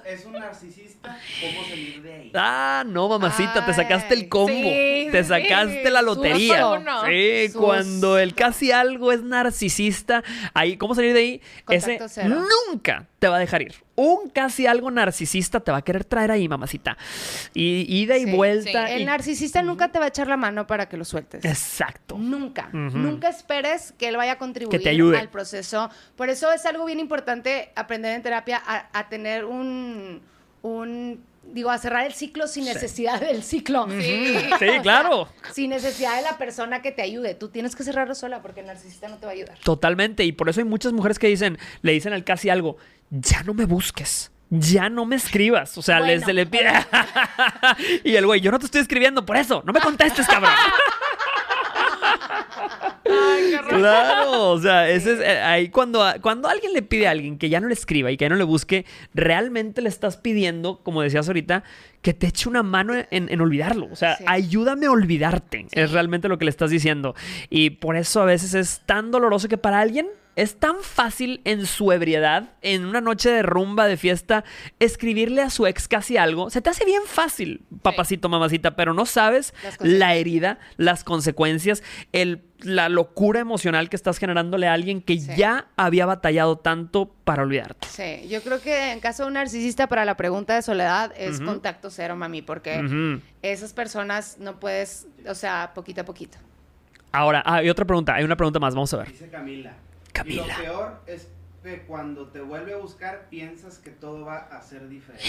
[0.06, 2.30] es un narcisista ¿Cómo salir de ahí?
[2.34, 4.52] Ah, no, mamacita, te sacaste el combo.
[4.52, 5.28] sí, te sí.
[5.28, 6.60] sacaste la lotería.
[6.60, 7.06] Susto uno.
[7.06, 7.60] Sí, Susto.
[7.60, 10.22] cuando el casi algo es narcisista,
[10.54, 11.40] ahí, ¿cómo salir de ahí?
[11.64, 12.44] Contacto Ese cero.
[12.70, 13.74] nunca te va a dejar ir.
[13.94, 16.96] Un casi algo narcisista te va a querer traer ahí, mamacita.
[17.54, 18.90] Y ida y Sí, vuelta.
[18.90, 21.44] El y- narcisista nunca te va a echar la mano para que lo sueltes.
[21.44, 22.16] Exacto.
[22.18, 25.18] Nunca, nunca esperes que él vaya a contribuir Que te ayude.
[25.18, 25.90] al proceso.
[26.16, 30.22] Por eso es algo bien importante aprender en terapia a, a tener un,
[30.62, 33.86] un, digo, a cerrar el ciclo sin necesidad del ciclo.
[34.00, 34.36] Sí.
[34.58, 35.28] Sí, claro.
[35.52, 37.34] Sin necesidad de la persona que te ayude.
[37.34, 39.58] Tú tienes que cerrarlo sola porque el narcisista no te va a ayudar.
[39.64, 40.24] Totalmente.
[40.24, 42.76] Y por eso hay muchas mujeres que dicen, le dicen al casi algo,
[43.10, 44.30] ya no me busques.
[44.54, 45.78] Ya no me escribas.
[45.78, 46.70] O sea, les- se le pide.
[48.04, 49.62] y el güey, yo no te estoy escribiendo por eso.
[49.64, 50.52] No me contestes, cabrón.
[53.60, 57.48] Claro, o sea, ese es eh, ahí cuando, cuando alguien le pide a alguien que
[57.48, 58.84] ya no le escriba y que ya no le busque,
[59.14, 61.64] realmente le estás pidiendo, como decías ahorita,
[62.02, 63.88] que te eche una mano en, en olvidarlo.
[63.92, 64.24] O sea, Sí.
[64.26, 65.66] ayúdame a olvidarte.
[65.72, 67.14] Es realmente lo que le estás diciendo.
[67.50, 71.66] Y por eso a veces es tan doloroso que para alguien es tan fácil en
[71.66, 74.44] su ebriedad, en una noche de rumba, de fiesta,
[74.78, 76.48] escribirle a su ex casi algo.
[76.50, 82.42] Se te hace bien fácil, papacito, mamacita, pero no sabes la herida, las consecuencias, el,
[82.60, 85.30] la locura emocional que estás generándole a alguien que Sí.
[85.36, 87.86] ya había batallado tanto para olvidarte.
[87.88, 91.40] Sí, yo creo que en caso de un narcisista para la pregunta de soledad es
[91.40, 96.38] contacto cero, mami, porque esas personas no puedes, o sea, poquito a poquito.
[97.14, 99.08] Ahora, ah, hay otra pregunta, hay una pregunta más, vamos a ver.
[99.12, 99.74] Dice Camila.
[100.12, 100.44] Camila.
[100.44, 101.28] Y lo peor es
[101.62, 105.24] que cuando te vuelve a buscar piensas que todo va a ser diferente.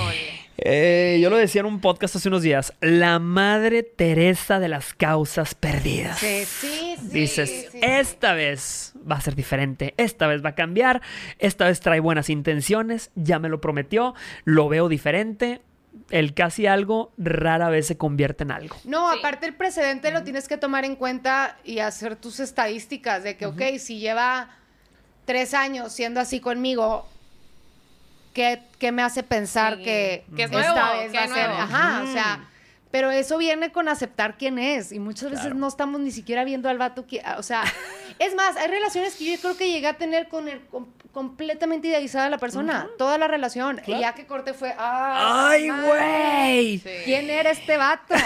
[0.00, 0.40] Oye.
[0.58, 4.94] Eh, yo lo decía en un podcast hace unos días, la madre Teresa de las
[4.94, 6.18] causas perdidas.
[6.18, 7.08] Sí, sí, sí.
[7.08, 7.80] Dices, sí, sí.
[7.82, 11.02] esta vez va a ser diferente, esta vez va a cambiar,
[11.38, 15.62] esta vez trae buenas intenciones, ya me lo prometió, lo veo diferente.
[16.10, 18.76] El casi algo rara vez se convierte en algo.
[18.84, 19.18] No, Sí.
[19.18, 23.46] aparte el precedente lo tienes que tomar en cuenta y hacer tus estadísticas de que,
[23.46, 24.50] ok, si lleva
[25.24, 27.06] tres años siendo así conmigo,
[28.34, 31.26] ¿qué, qué me hace pensar Sí, que, que es esta nuevo, vez que va a
[31.26, 31.48] es ser?
[31.48, 31.62] nuevo.
[31.62, 32.44] Ajá, o sea,
[32.90, 35.56] pero eso viene con aceptar quién es y muchas veces Claro.
[35.60, 37.62] no estamos ni siquiera viendo al vato que, o sea,
[38.18, 41.88] es más, hay relaciones que yo creo que llegué a tener con el com- completamente
[41.88, 46.78] idealizada la persona, toda la relación, y ya que corte fue, ¡Ay, güey!
[46.78, 46.90] Sí.
[47.04, 48.14] ¿Quién era este vato?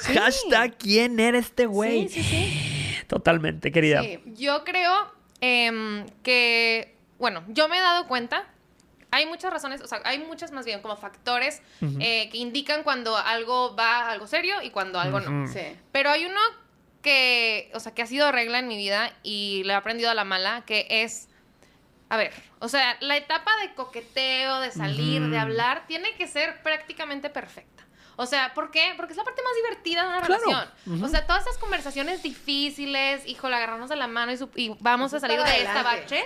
[0.00, 0.14] Sí.
[0.14, 2.08] Hashtag, ¿quién era este güey?
[2.08, 3.04] Sí, sí, sí.
[3.06, 4.02] Totalmente, querida.
[4.02, 4.18] Sí.
[4.28, 5.12] Yo creo
[5.42, 8.46] em, que, bueno, yo me he dado cuenta,
[9.10, 11.60] hay muchas razones, o sea, hay muchas más bien como factores
[12.00, 15.46] eh, que indican cuando algo va a algo serio y cuando algo no.
[15.48, 15.60] Sí.
[15.92, 16.40] Pero hay uno
[17.02, 20.14] que, o sea, que ha sido regla en mi vida y le he aprendido a
[20.14, 21.28] la mala, que es,
[22.10, 26.62] a ver, o sea, la etapa de coqueteo, de salir, de hablar, tiene que ser
[26.62, 27.84] prácticamente perfecta.
[28.16, 28.92] O sea, ¿por qué?
[28.98, 30.42] Porque es la parte más divertida de una Claro.
[30.44, 31.02] relación.
[31.04, 35.14] O sea, todas esas conversaciones difíciles, híjole, agarrarnos de la mano y, su- y vamos
[35.14, 36.24] a salir de esta baches,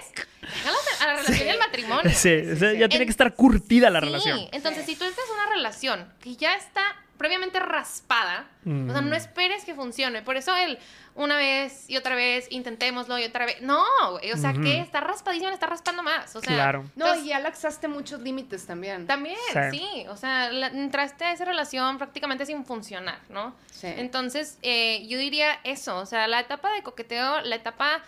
[1.01, 2.11] a la relación y al matrimonio.
[2.13, 2.79] Sí, o sea, sí.
[2.79, 4.41] ya tiene En- que estar curtida la Sí, relación.
[4.51, 4.93] Entonces, Sí.
[4.95, 6.83] si tú estás en una relación que ya está
[7.19, 9.09] previamente raspada, o sea, Mm.
[9.11, 10.23] no esperes que funcione.
[10.23, 10.79] Por eso el
[11.17, 13.63] una vez y otra vez, intentémoslo y otra vez.
[13.63, 16.35] No, güey, o sea, que está raspadísima, está raspando más.
[16.35, 16.83] O sea, Claro.
[16.97, 19.07] No, entonces, y ya laxaste muchos límites también.
[19.07, 19.37] también,
[19.71, 19.79] Sí.
[19.79, 20.07] sí.
[20.09, 23.55] O sea, la- entraste a esa relación prácticamente sin funcionar, ¿no?
[23.71, 23.87] Sí.
[23.97, 25.97] Entonces, eh, yo diría eso.
[25.99, 28.03] O sea, la etapa de coqueteo, la etapa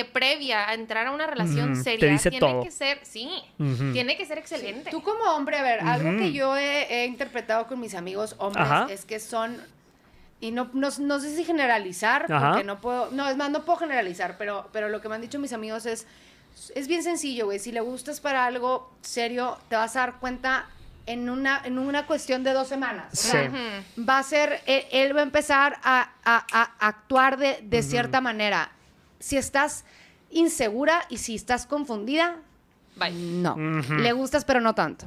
[0.00, 2.62] eh, previa a entrar a una relación seria, dice tiene todo.
[2.62, 3.28] que ser, sí,
[3.92, 4.90] tiene que ser excelente.
[4.90, 8.64] Tú como hombre, a ver, algo que yo he, he interpretado con mis amigos hombres
[8.64, 8.86] Ajá.
[8.90, 9.56] es que son,
[10.40, 12.50] y no, no, no sé si generalizar, Ajá.
[12.52, 15.20] porque no puedo, no, es más, no puedo generalizar, pero, pero lo que me han
[15.20, 16.06] dicho mis amigos es,
[16.74, 20.66] es bien sencillo, güey, si le gustas para algo serio, te vas a dar cuenta
[21.06, 23.12] en una, en una cuestión de dos semanas.
[23.12, 24.04] O sea, Ujú.
[24.08, 28.20] va a ser, él, él va a empezar a, a- a actuar de, de cierta
[28.20, 28.70] manera.
[29.22, 29.84] Si estás
[30.30, 32.40] insegura y si estás confundida,
[32.96, 33.12] Bye.
[33.12, 33.56] no.
[33.56, 35.06] Le gustas, pero no tanto.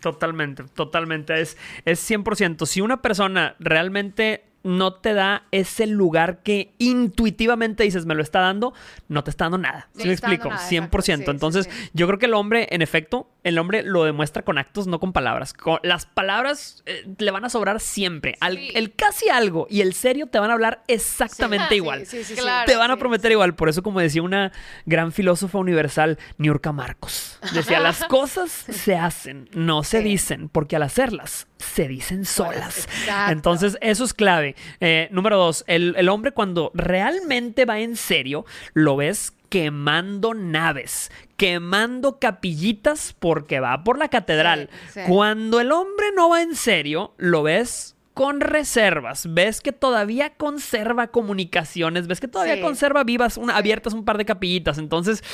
[0.00, 1.40] Totalmente, totalmente.
[1.40, 2.64] Es, es 100%.
[2.66, 8.40] Si una persona realmente no te da ese lugar que intuitivamente dices, me lo está
[8.40, 8.72] dando,
[9.08, 9.88] no te está dando nada.
[9.94, 10.48] ¿Sí te me explico?
[10.50, 10.82] nada, 100%.
[10.84, 11.02] exacto.
[11.02, 11.90] Sí, sí, Entonces, sí.
[11.94, 15.12] yo creo que el hombre, en efecto, el hombre lo demuestra con actos, no con
[15.12, 15.54] palabras.
[15.54, 18.36] Con- las palabras eh, le van a sobrar siempre.
[18.40, 22.06] Al- el casi algo y el serio te van a hablar exactamente Sí, igual.
[22.06, 22.40] Sí, sí, sí.
[22.40, 22.66] Claro.
[22.70, 23.54] te van a sí, prometer igual.
[23.54, 24.52] Por eso, como decía una
[24.84, 30.04] gran filósofa universal, Niurka Marcos, decía, las cosas se hacen, no se Sí.
[30.04, 32.78] dicen, porque al hacerlas, se dicen solas.
[33.00, 33.32] Exacto.
[33.32, 34.49] Entonces, eso es clave.
[34.80, 38.44] Eh, número dos, el, el hombre cuando realmente va en serio,
[38.74, 44.70] lo ves quemando naves, quemando capillitas porque va por la catedral.
[44.86, 45.00] Sí, sí.
[45.06, 49.32] Cuando el hombre no va en serio, lo ves con reservas.
[49.32, 52.60] Ves que todavía conserva comunicaciones, ves que todavía Sí.
[52.60, 54.76] conserva vivas, una, abiertas un par de capillitas.
[54.76, 55.24] Entonces,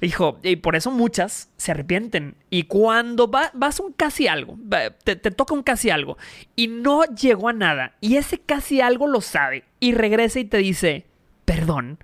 [0.00, 2.36] hijo, y por eso muchas se arrepienten.
[2.48, 4.56] Y cuando va- vas a un casi algo,
[5.02, 6.18] te, te toca un casi algo
[6.54, 10.58] y no llegó a nada, y ese casi algo lo sabe y regresa y te
[10.58, 11.08] dice,
[11.44, 11.98] perdón,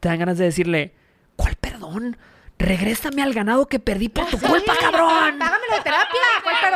[0.00, 0.92] te dan ganas de decirle,
[1.34, 2.18] ¿cuál perdón?
[2.58, 5.36] Regrésame al ganado que perdí por tu culpa, cabrón.
[5.38, 6.20] Págamelo de terapia.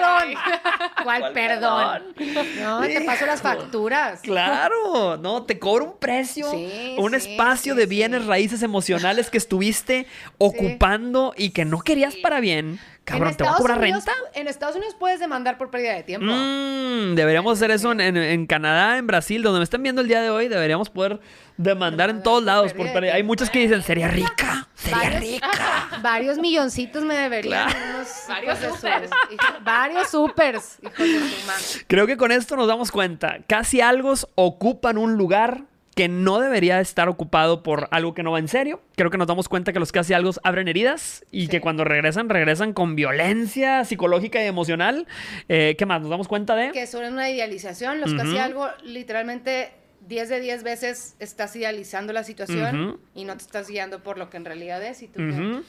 [1.03, 1.73] ¿Cuál perdón?
[1.73, 2.61] ¿Cuál, ¿Cuál perdón?
[2.61, 4.21] No, te paso las facturas.
[4.21, 8.29] Claro, no, te cobra un precio, Sí, un sí, espacio sí, de bienes sí.
[8.29, 10.07] raíces emocionales que estuviste
[10.39, 12.79] ocupando y que no querías para bien.
[13.07, 14.21] Cabrón, En ¿te va a Estados cobrar Unidos- renta?
[14.39, 16.27] En Estados Unidos puedes demandar por pérdida de tiempo.
[16.27, 20.09] Mm, deberíamos hacer eso en, en- en Canadá, en Brasil, donde me están viendo el
[20.09, 20.49] día de hoy.
[20.49, 21.21] Deberíamos poder
[21.57, 22.63] demandar en todos por lados.
[22.73, 23.15] pérdida por de pérdida.
[23.15, 25.51] Hay muchos que dicen, sería rica, sería Varios- rica.
[26.03, 27.71] Varios milloncitos me deberían.
[27.71, 27.79] Claro.
[27.95, 29.11] unos Varios supers.
[29.31, 30.79] hijo- Varios supers.
[30.83, 31.65] Hijos de su madre.
[31.87, 33.39] Creo que con esto nos damos cuenta.
[33.47, 35.63] Casi algo ocupan un lugar
[35.97, 38.83] que no debería estar ocupado por algo que no va en serio.
[38.97, 41.49] Creo que nos damos cuenta que los casi algo abren heridas y Sí.
[41.49, 45.07] que cuando regresan, regresan con violencia psicológica y emocional.
[45.49, 46.03] Eh, ¿Qué más?
[46.03, 46.71] Nos damos cuenta de...
[46.73, 48.01] Que son una idealización.
[48.03, 48.39] Los casi Ujú.
[48.41, 49.73] algo, literalmente,
[50.03, 54.29] 10 de 10 veces estás idealizando la situación y no te estás guiando por lo
[54.29, 55.01] que en realidad es.
[55.03, 55.21] Y tú.
[55.23, 55.63] Lo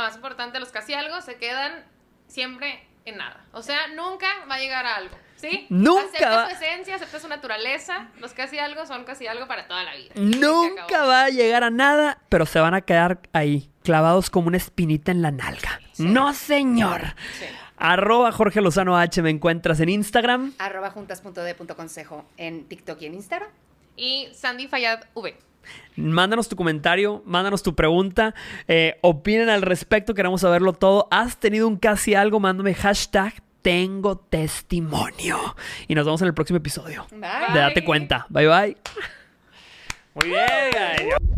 [0.00, 1.84] más importante, los casi algo se quedan
[2.26, 3.46] siempre en nada.
[3.52, 5.16] O sea, nunca va a llegar a algo.
[5.36, 5.66] ¿Sí?
[5.68, 8.08] Nunca Acepta va- su esencia, acepta su naturaleza.
[8.20, 10.12] Los casi algo son casi algo para toda la vida.
[10.16, 14.56] Nunca va a llegar a nada, pero se van a quedar ahí, clavados como una
[14.56, 15.80] espinita en la nalga.
[15.98, 17.02] No, señor.
[17.38, 17.44] Sí.
[17.78, 20.54] Arroba Jorge Lozano H me encuentras en Instagram.
[20.58, 23.50] Arroba juntas.d.consejo en TikTok y en Instagram.
[23.96, 25.36] Y Sandy Fayad V.
[25.96, 28.34] Mándanos tu comentario, mándanos tu pregunta,
[28.68, 31.08] eh, opinen al respecto, queremos saberlo todo.
[31.10, 32.38] ¿Has tenido un casi algo?
[32.38, 33.34] Mándame hashtag
[33.66, 35.56] tengo testimonio.
[35.88, 37.04] Y nos vemos en el próximo episodio.
[37.10, 37.52] Bye.
[37.52, 38.24] De Date cuenta.
[38.28, 38.76] Bye bye.
[40.14, 41.35] Muy bien.